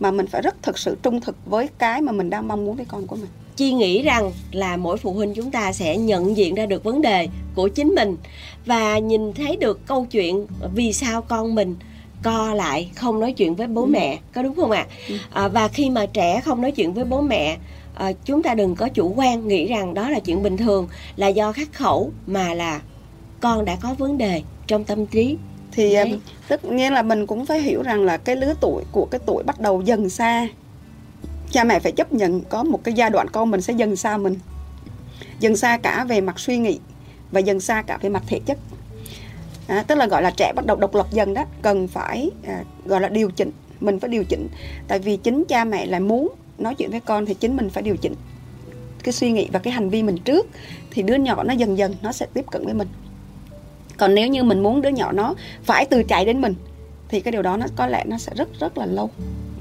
Mà 0.00 0.10
mình 0.10 0.26
phải 0.26 0.42
rất 0.42 0.62
thực 0.62 0.78
sự 0.78 0.96
trung 1.02 1.20
thực 1.20 1.36
với 1.46 1.68
cái 1.78 2.00
mà 2.00 2.12
mình 2.12 2.30
đang 2.30 2.48
mong 2.48 2.64
muốn 2.64 2.76
với 2.76 2.86
con 2.88 3.06
của 3.06 3.16
mình. 3.16 3.28
Chi 3.56 3.72
nghĩ 3.72 4.02
rằng 4.02 4.32
là 4.52 4.76
mỗi 4.76 4.96
phụ 4.96 5.12
huynh 5.12 5.34
chúng 5.34 5.50
ta 5.50 5.72
sẽ 5.72 5.96
nhận 5.96 6.36
diện 6.36 6.54
ra 6.54 6.66
được 6.66 6.84
vấn 6.84 7.02
đề 7.02 7.28
của 7.54 7.68
chính 7.68 7.94
mình 7.94 8.16
và 8.66 8.98
nhìn 8.98 9.32
thấy 9.32 9.56
được 9.56 9.86
câu 9.86 10.06
chuyện 10.10 10.46
vì 10.74 10.92
sao 10.92 11.22
con 11.22 11.54
mình 11.54 11.74
co 12.22 12.54
lại 12.54 12.90
không 12.96 13.20
nói 13.20 13.32
chuyện 13.32 13.54
với 13.54 13.66
bố 13.66 13.82
Ừ. 13.82 13.86
mẹ 13.86 14.18
có 14.34 14.42
đúng 14.42 14.56
không 14.56 14.70
ạ 14.70 14.86
Ừ. 15.08 15.14
à, 15.32 15.48
và 15.48 15.68
khi 15.68 15.90
mà 15.90 16.06
trẻ 16.06 16.40
không 16.40 16.60
nói 16.60 16.70
chuyện 16.72 16.92
với 16.94 17.04
bố 17.04 17.20
mẹ 17.20 17.56
à, 17.94 18.12
chúng 18.24 18.42
ta 18.42 18.54
đừng 18.54 18.74
có 18.74 18.88
chủ 18.88 19.12
quan 19.16 19.48
nghĩ 19.48 19.68
rằng 19.68 19.94
đó 19.94 20.10
là 20.10 20.18
chuyện 20.18 20.42
bình 20.42 20.56
thường 20.56 20.88
là 21.16 21.28
do 21.28 21.52
khắc 21.52 21.72
khẩu 21.72 22.10
mà 22.26 22.54
là 22.54 22.80
con 23.40 23.64
đã 23.64 23.76
có 23.76 23.94
vấn 23.94 24.18
đề 24.18 24.42
trong 24.66 24.84
tâm 24.84 25.06
trí 25.06 25.36
thì 25.72 25.94
Đấy. 25.94 26.10
um, 26.10 26.20
tất 26.48 26.64
nhiên 26.64 26.92
là 26.92 27.02
mình 27.02 27.26
cũng 27.26 27.46
phải 27.46 27.60
hiểu 27.60 27.82
rằng 27.82 28.04
là 28.04 28.16
cái 28.16 28.36
lứa 28.36 28.54
tuổi 28.60 28.82
của 28.92 29.04
cái 29.10 29.20
tuổi 29.26 29.42
bắt 29.42 29.60
đầu 29.60 29.82
dần 29.82 30.08
xa 30.10 30.48
cha 31.50 31.64
mẹ 31.64 31.80
phải 31.80 31.92
chấp 31.92 32.12
nhận 32.12 32.40
có 32.40 32.62
một 32.62 32.84
cái 32.84 32.94
giai 32.94 33.10
đoạn 33.10 33.26
con 33.32 33.50
mình 33.50 33.60
sẽ 33.60 33.72
dần 33.72 33.96
xa 33.96 34.16
mình 34.16 34.38
dần 35.40 35.56
xa 35.56 35.78
cả 35.82 36.04
về 36.08 36.20
mặt 36.20 36.38
suy 36.38 36.58
nghĩ 36.58 36.78
và 37.32 37.40
dần 37.40 37.60
xa 37.60 37.82
cả 37.82 37.98
về 38.02 38.08
mặt 38.08 38.22
thể 38.26 38.40
chất 38.46 38.58
à, 39.66 39.84
tức 39.88 39.94
là 39.94 40.06
gọi 40.06 40.22
là 40.22 40.30
trẻ 40.30 40.52
bắt 40.56 40.66
đầu 40.66 40.76
độc 40.76 40.94
lập 40.94 41.06
dần 41.10 41.34
đó 41.34 41.44
cần 41.62 41.88
phải 41.88 42.30
à, 42.46 42.64
gọi 42.84 43.00
là 43.00 43.08
điều 43.08 43.30
chỉnh 43.30 43.50
mình 43.80 44.00
phải 44.00 44.10
điều 44.10 44.24
chỉnh. 44.24 44.48
Tại 44.88 44.98
vì 44.98 45.16
chính 45.16 45.44
cha 45.48 45.64
mẹ 45.64 45.86
lại 45.86 46.00
muốn 46.00 46.28
nói 46.58 46.74
chuyện 46.74 46.90
với 46.90 47.00
con 47.00 47.26
thì 47.26 47.34
chính 47.34 47.56
mình 47.56 47.70
phải 47.70 47.82
điều 47.82 47.96
chỉnh 47.96 48.14
cái 49.02 49.12
suy 49.12 49.32
nghĩ 49.32 49.48
và 49.52 49.58
cái 49.58 49.72
hành 49.72 49.90
vi 49.90 50.02
mình 50.02 50.18
trước 50.18 50.46
thì 50.90 51.02
đứa 51.02 51.14
nhỏ 51.14 51.42
nó 51.42 51.52
dần 51.54 51.78
dần 51.78 51.94
nó 52.02 52.12
sẽ 52.12 52.26
tiếp 52.34 52.44
cận 52.50 52.64
với 52.64 52.74
mình. 52.74 52.88
Còn 53.96 54.14
nếu 54.14 54.28
như 54.28 54.42
mình 54.42 54.62
muốn 54.62 54.82
đứa 54.82 54.88
nhỏ 54.88 55.12
nó 55.12 55.34
phải 55.64 55.86
từ 55.86 56.02
chạy 56.02 56.24
đến 56.24 56.40
mình 56.40 56.54
thì 57.08 57.20
cái 57.20 57.32
điều 57.32 57.42
đó 57.42 57.56
nó 57.56 57.66
có 57.76 57.86
lẽ 57.86 58.04
nó 58.06 58.18
sẽ 58.18 58.32
rất 58.36 58.48
rất 58.60 58.78
là 58.78 58.86
lâu 58.86 59.10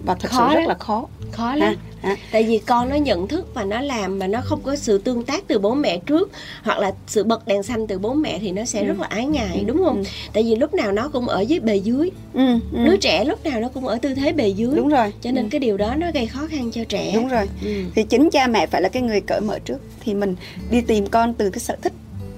và 0.06 0.16
thật 0.16 0.30
Khó 0.32 0.50
sự 0.50 0.56
rất 0.60 0.68
là 0.68 0.74
khó. 0.74 1.06
Khó 1.32 1.56
lắm. 1.56 1.76
ha, 2.02 2.10
ha. 2.10 2.16
tại 2.32 2.44
vì 2.44 2.58
con 2.58 2.90
nó 2.90 2.96
nhận 2.96 3.28
thức 3.28 3.48
và 3.54 3.64
nó 3.64 3.82
làm 3.82 4.20
mà 4.20 4.28
nó 4.28 4.42
không 4.44 4.62
có 4.64 4.76
sự 4.76 4.98
tương 4.98 5.24
tác 5.24 5.44
từ 5.48 5.60
bố 5.60 5.74
mẹ 5.74 5.98
trước 5.98 6.32
hoặc 6.64 6.80
là 6.80 6.92
sự 7.08 7.24
bật 7.24 7.48
đèn 7.48 7.64
xanh 7.64 7.88
từ 7.88 8.00
bố 8.00 8.14
mẹ 8.14 8.40
thì 8.40 8.52
nó 8.52 8.66
sẽ 8.66 8.80
Ừ. 8.82 8.86
rất 8.86 9.00
là 9.00 9.08
ái 9.08 9.26
ngại 9.26 9.58
Ừ, 9.58 9.64
đúng 9.68 9.78
không? 9.84 9.98
Ừ. 9.98 10.04
tại 10.34 10.44
vì 10.44 10.56
lúc 10.56 10.74
nào 10.74 10.92
nó 10.92 11.10
cũng 11.14 11.28
ở 11.28 11.42
dưới 11.42 11.60
bề 11.60 11.76
dưới. 11.76 12.10
Ừ, 12.34 12.42
ừ. 12.74 12.86
đứa 12.86 12.98
trẻ 12.98 13.26
lúc 13.26 13.46
nào 13.46 13.60
nó 13.62 13.70
cũng 13.70 13.88
ở 13.88 13.98
tư 14.02 14.14
thế 14.16 14.32
bề 14.32 14.48
dưới. 14.48 14.76
Đúng 14.76 14.90
rồi. 14.90 15.14
Cho 15.22 15.32
nên 15.32 15.44
ừ. 15.44 15.48
cái 15.52 15.60
điều 15.60 15.78
đó 15.78 15.96
nó 15.98 16.08
gây 16.14 16.28
khó 16.28 16.48
khăn 16.50 16.72
cho 16.72 16.84
trẻ. 16.90 17.12
Đúng 17.16 17.28
rồi. 17.28 17.50
Ừ. 17.64 17.70
thì 17.96 18.04
chính 18.04 18.30
cha 18.30 18.48
mẹ 18.48 18.68
phải 18.68 18.82
là 18.82 18.90
cái 18.90 19.02
người 19.02 19.22
cởi 19.22 19.42
mở 19.42 19.60
trước. 19.60 19.78
Thì 20.00 20.14
mình 20.14 20.36
đi 20.72 20.82
tìm 20.82 21.08
con 21.08 21.34
từ 21.34 21.50
cái 21.50 21.60
sở 21.60 21.76
thích. 21.82 21.94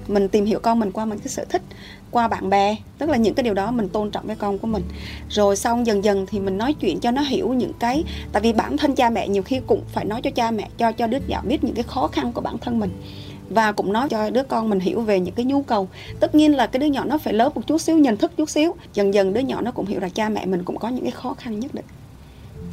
Mình 0.08 0.28
tìm 0.28 0.44
hiểu 0.44 0.58
con 0.58 0.80
mình 0.80 0.92
qua 0.92 1.04
mình 1.04 1.18
cái 1.18 1.28
sở 1.28 1.44
thích 1.44 1.62
qua 2.14 2.28
bạn 2.28 2.50
bè. 2.50 2.76
Tức 2.98 3.08
là 3.08 3.16
những 3.16 3.34
cái 3.34 3.44
điều 3.44 3.54
đó 3.54 3.70
mình 3.70 3.88
tôn 3.88 4.10
trọng 4.10 4.26
cái 4.26 4.36
con 4.36 4.58
của 4.58 4.66
mình. 4.66 4.82
Rồi 5.30 5.56
xong 5.56 5.86
dần 5.86 6.04
dần 6.04 6.26
thì 6.26 6.40
mình 6.40 6.58
nói 6.58 6.74
chuyện 6.74 7.00
cho 7.00 7.10
nó 7.10 7.22
hiểu 7.22 7.52
những 7.52 7.72
cái, 7.78 8.04
tại 8.32 8.42
vì 8.42 8.52
bản 8.52 8.76
thân 8.76 8.94
cha 8.94 9.10
mẹ 9.10 9.28
nhiều 9.28 9.42
khi 9.42 9.60
cũng 9.66 9.82
phải 9.92 10.04
nói 10.04 10.22
cho 10.22 10.30
cha 10.30 10.50
mẹ, 10.50 10.68
cho 10.78 10.92
cho 10.92 11.06
đứa 11.06 11.18
nhỏ 11.26 11.42
biết 11.46 11.64
những 11.64 11.74
cái 11.74 11.84
khó 11.84 12.06
khăn 12.06 12.32
của 12.32 12.40
bản 12.40 12.58
thân 12.58 12.80
mình. 12.80 12.90
Và 13.50 13.72
cũng 13.72 13.92
nói 13.92 14.08
cho 14.08 14.30
đứa 14.30 14.42
con 14.42 14.70
mình 14.70 14.80
hiểu 14.80 15.00
về 15.00 15.20
những 15.20 15.34
cái 15.34 15.44
nhu 15.44 15.62
cầu. 15.62 15.88
Tất 16.20 16.34
nhiên 16.34 16.56
là 16.56 16.66
cái 16.66 16.80
đứa 16.80 16.86
nhỏ 16.86 17.04
nó 17.04 17.18
phải 17.18 17.34
lớn 17.34 17.52
một 17.54 17.66
chút 17.66 17.80
xíu, 17.80 17.98
nhận 17.98 18.16
thức 18.16 18.32
chút 18.36 18.50
xíu. 18.50 18.74
Dần 18.94 19.14
dần 19.14 19.32
đứa 19.32 19.40
nhỏ 19.40 19.60
nó 19.60 19.70
cũng 19.70 19.86
hiểu 19.86 20.00
là 20.00 20.08
cha 20.08 20.28
mẹ 20.28 20.46
mình 20.46 20.62
cũng 20.64 20.78
có 20.78 20.88
những 20.88 21.04
cái 21.04 21.10
khó 21.10 21.34
khăn 21.34 21.60
nhất 21.60 21.74
định. 21.74 21.84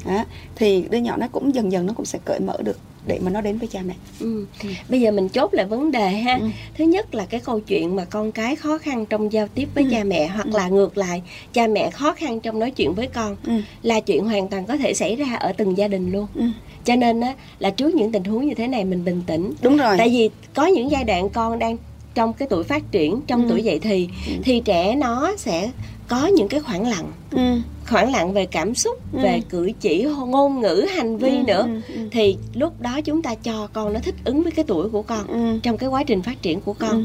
Đó. 0.06 0.24
thì 0.56 0.86
đứa 0.90 0.98
nhỏ 0.98 1.18
nó 1.18 1.28
cũng 1.32 1.56
dần 1.56 1.72
dần 1.72 1.86
nó 1.86 1.94
cũng 1.94 2.06
sẽ 2.06 2.20
cởi 2.26 2.40
mở 2.40 2.58
được 2.64 2.78
để 3.08 3.20
mà 3.22 3.32
nó 3.32 3.42
đến 3.42 3.58
với 3.58 3.68
cha 3.68 3.80
mẹ 3.88 3.94
Ừ. 4.20 4.46
bây 4.90 5.02
giờ 5.02 5.12
mình 5.12 5.30
chốt 5.30 5.54
lại 5.54 5.66
vấn 5.66 5.92
đề 5.92 6.10
ha 6.10 6.38
Ừ. 6.42 6.48
thứ 6.78 6.84
nhất 6.84 7.16
là 7.16 7.26
cái 7.26 7.40
câu 7.40 7.60
chuyện 7.60 7.96
mà 7.96 8.06
con 8.06 8.32
cái 8.32 8.56
khó 8.56 8.78
khăn 8.78 9.06
trong 9.06 9.32
giao 9.32 9.48
tiếp 9.48 9.70
với 9.76 9.84
Ừ. 9.84 9.90
cha 9.92 10.04
mẹ 10.04 10.28
hoặc 10.28 10.46
Ừ. 10.46 10.52
là 10.58 10.68
ngược 10.70 10.98
lại 10.98 11.22
cha 11.54 11.68
mẹ 11.68 11.90
khó 11.92 12.14
khăn 12.14 12.40
trong 12.40 12.60
nói 12.60 12.72
chuyện 12.72 12.94
với 12.94 13.08
con 13.08 13.36
ừ. 13.46 13.54
là 13.84 14.00
chuyện 14.00 14.26
hoàn 14.26 14.48
toàn 14.48 14.66
có 14.66 14.78
thể 14.78 14.94
xảy 14.94 15.16
ra 15.16 15.36
ở 15.40 15.54
từng 15.58 15.78
gia 15.78 15.88
đình 15.88 16.12
luôn 16.12 16.28
Ừ. 16.36 16.44
cho 16.86 16.96
nên 16.96 17.20
á 17.22 17.34
là 17.60 17.70
trước 17.70 17.96
những 17.96 18.12
tình 18.12 18.24
huống 18.24 18.48
như 18.48 18.54
thế 18.56 18.68
này 18.68 18.86
mình 18.86 19.06
bình 19.06 19.22
tĩnh 19.28 19.54
đúng 19.62 19.78
rồi 19.78 19.96
tại 19.98 20.10
vì 20.10 20.30
có 20.54 20.66
những 20.66 20.92
giai 20.92 21.04
đoạn 21.04 21.30
con 21.30 21.60
đang 21.60 21.78
trong 22.16 22.34
cái 22.34 22.48
tuổi 22.52 22.64
phát 22.64 22.92
triển 22.92 23.22
trong 23.28 23.42
Ừ. 23.44 23.48
tuổi 23.50 23.64
dậy 23.64 23.80
thì 23.80 24.10
Ừ. 24.28 24.34
thì 24.44 24.62
trẻ 24.66 24.96
nó 24.96 25.34
sẽ 25.38 25.72
có 26.08 26.28
những 26.28 26.48
cái 26.48 26.60
khoảng 26.60 26.88
lặng 26.90 27.12
ừ. 27.32 27.58
Khoảng 27.92 28.12
lặng 28.12 28.34
về 28.34 28.46
cảm 28.46 28.76
xúc 28.76 28.98
Ừ. 29.14 29.20
về 29.24 29.42
cử 29.50 29.72
chỉ 29.80 30.04
ngôn 30.28 30.62
ngữ 30.62 30.86
hành 30.96 31.18
vi 31.18 31.38
Ừ, 31.38 31.44
nữa 31.44 31.64
ừ, 31.88 31.94
ừ. 31.96 32.02
thì 32.12 32.38
lúc 32.54 32.82
đó 32.82 33.02
chúng 33.02 33.22
ta 33.22 33.36
cho 33.36 33.68
con 33.74 33.94
nó 33.94 34.00
thích 34.00 34.16
ứng 34.24 34.44
với 34.44 34.52
cái 34.52 34.66
tuổi 34.68 34.90
của 34.90 35.02
con 35.02 35.28
Ừ. 35.28 35.60
trong 35.64 35.78
cái 35.78 35.90
quá 35.90 36.04
trình 36.04 36.22
phát 36.22 36.42
triển 36.42 36.62
của 36.62 36.74
con 36.74 36.92
Ừ. 36.92 37.04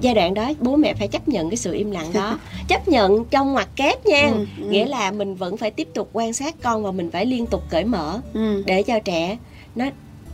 giai 0.00 0.14
đoạn 0.14 0.34
đó 0.34 0.52
bố 0.60 0.76
mẹ 0.76 0.94
phải 0.94 1.08
chấp 1.08 1.28
nhận 1.28 1.50
cái 1.50 1.56
sự 1.56 1.72
im 1.72 1.90
lặng 1.90 2.12
đó 2.12 2.38
chấp 2.68 2.88
nhận 2.88 3.24
trong 3.24 3.52
ngoặc 3.52 3.68
kép 3.76 4.06
nha 4.06 4.28
Ừ, 4.32 4.46
ừ. 4.62 4.68
nghĩa 4.70 4.86
là 4.86 5.10
mình 5.10 5.34
vẫn 5.34 5.56
phải 5.56 5.70
tiếp 5.70 5.88
tục 5.94 6.10
quan 6.12 6.32
sát 6.32 6.54
con 6.62 6.82
và 6.84 6.90
mình 6.90 7.10
phải 7.10 7.26
liên 7.26 7.46
tục 7.46 7.62
cởi 7.70 7.84
mở 7.84 8.20
Ừ. 8.34 8.62
để 8.66 8.82
cho 8.82 8.98
trẻ 8.98 9.38
nó 9.74 9.84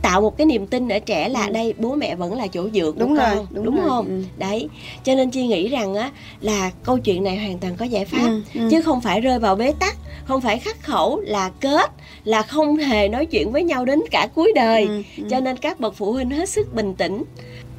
tạo 0.07 0.21
một 0.21 0.37
cái 0.37 0.45
niềm 0.45 0.67
tin 0.67 0.87
ở 0.89 0.99
trẻ 0.99 1.29
là 1.29 1.45
Ừ. 1.45 1.51
đây 1.53 1.73
bố 1.77 1.95
mẹ 1.95 2.15
vẫn 2.15 2.33
là 2.33 2.47
chỗ 2.47 2.69
dựa 2.73 2.91
của 2.91 2.99
đúng 2.99 3.17
con 3.17 3.35
rồi 3.35 3.45
đúng, 3.51 3.75
rồi. 3.75 3.85
không 3.89 4.05
ừ. 4.07 4.23
đấy 4.37 4.67
cho 5.03 5.15
nên 5.15 5.29
chi 5.31 5.47
nghĩ 5.47 5.67
rằng 5.67 5.95
á 5.95 6.11
là 6.41 6.71
câu 6.83 6.97
chuyện 6.99 7.23
này 7.23 7.37
hoàn 7.37 7.57
toàn 7.57 7.75
có 7.75 7.85
giải 7.85 8.05
pháp 8.05 8.27
Ừ, 8.27 8.41
ừ. 8.53 8.67
chứ 8.71 8.81
không 8.81 9.01
phải 9.01 9.21
rơi 9.21 9.39
vào 9.39 9.55
bế 9.55 9.73
tắc 9.79 9.97
không 10.25 10.41
phải 10.41 10.59
khắc 10.59 10.83
khẩu 10.83 11.19
là 11.19 11.49
kết 11.59 11.91
là 12.23 12.41
không 12.41 12.77
hề 12.77 13.07
nói 13.07 13.25
chuyện 13.25 13.51
với 13.51 13.63
nhau 13.63 13.85
đến 13.85 13.99
cả 14.11 14.27
cuối 14.35 14.51
đời 14.55 14.85
Ừ, 14.85 15.01
ừ. 15.17 15.23
cho 15.29 15.39
nên 15.39 15.57
các 15.57 15.79
bậc 15.79 15.95
phụ 15.95 16.11
huynh 16.11 16.29
hết 16.29 16.49
sức 16.49 16.73
bình 16.75 16.93
tĩnh 16.93 17.23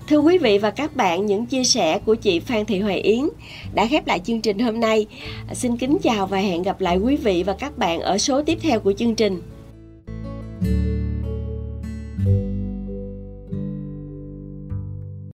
Thưa 0.08 0.18
quý 0.18 0.38
vị 0.38 0.58
và 0.58 0.70
các 0.70 0.96
bạn, 0.96 1.26
những 1.26 1.46
chia 1.46 1.64
sẻ 1.64 1.98
của 2.06 2.14
chị 2.14 2.40
Phan 2.40 2.64
Thị 2.64 2.80
Hoài 2.80 3.00
Yến 3.00 3.28
đã 3.74 3.86
khép 3.86 4.06
lại 4.06 4.18
chương 4.24 4.40
trình 4.40 4.58
hôm 4.58 4.80
nay. 4.80 5.06
Xin 5.52 5.76
kính 5.76 5.98
chào 6.02 6.26
và 6.26 6.38
hẹn 6.38 6.62
gặp 6.62 6.80
lại 6.80 6.98
quý 6.98 7.16
vị 7.16 7.42
và 7.42 7.52
các 7.52 7.78
bạn 7.78 8.00
ở 8.00 8.18
số 8.18 8.42
tiếp 8.42 8.58
theo 8.62 8.80
của 8.80 8.92
chương 8.92 9.14
trình. 9.14 9.40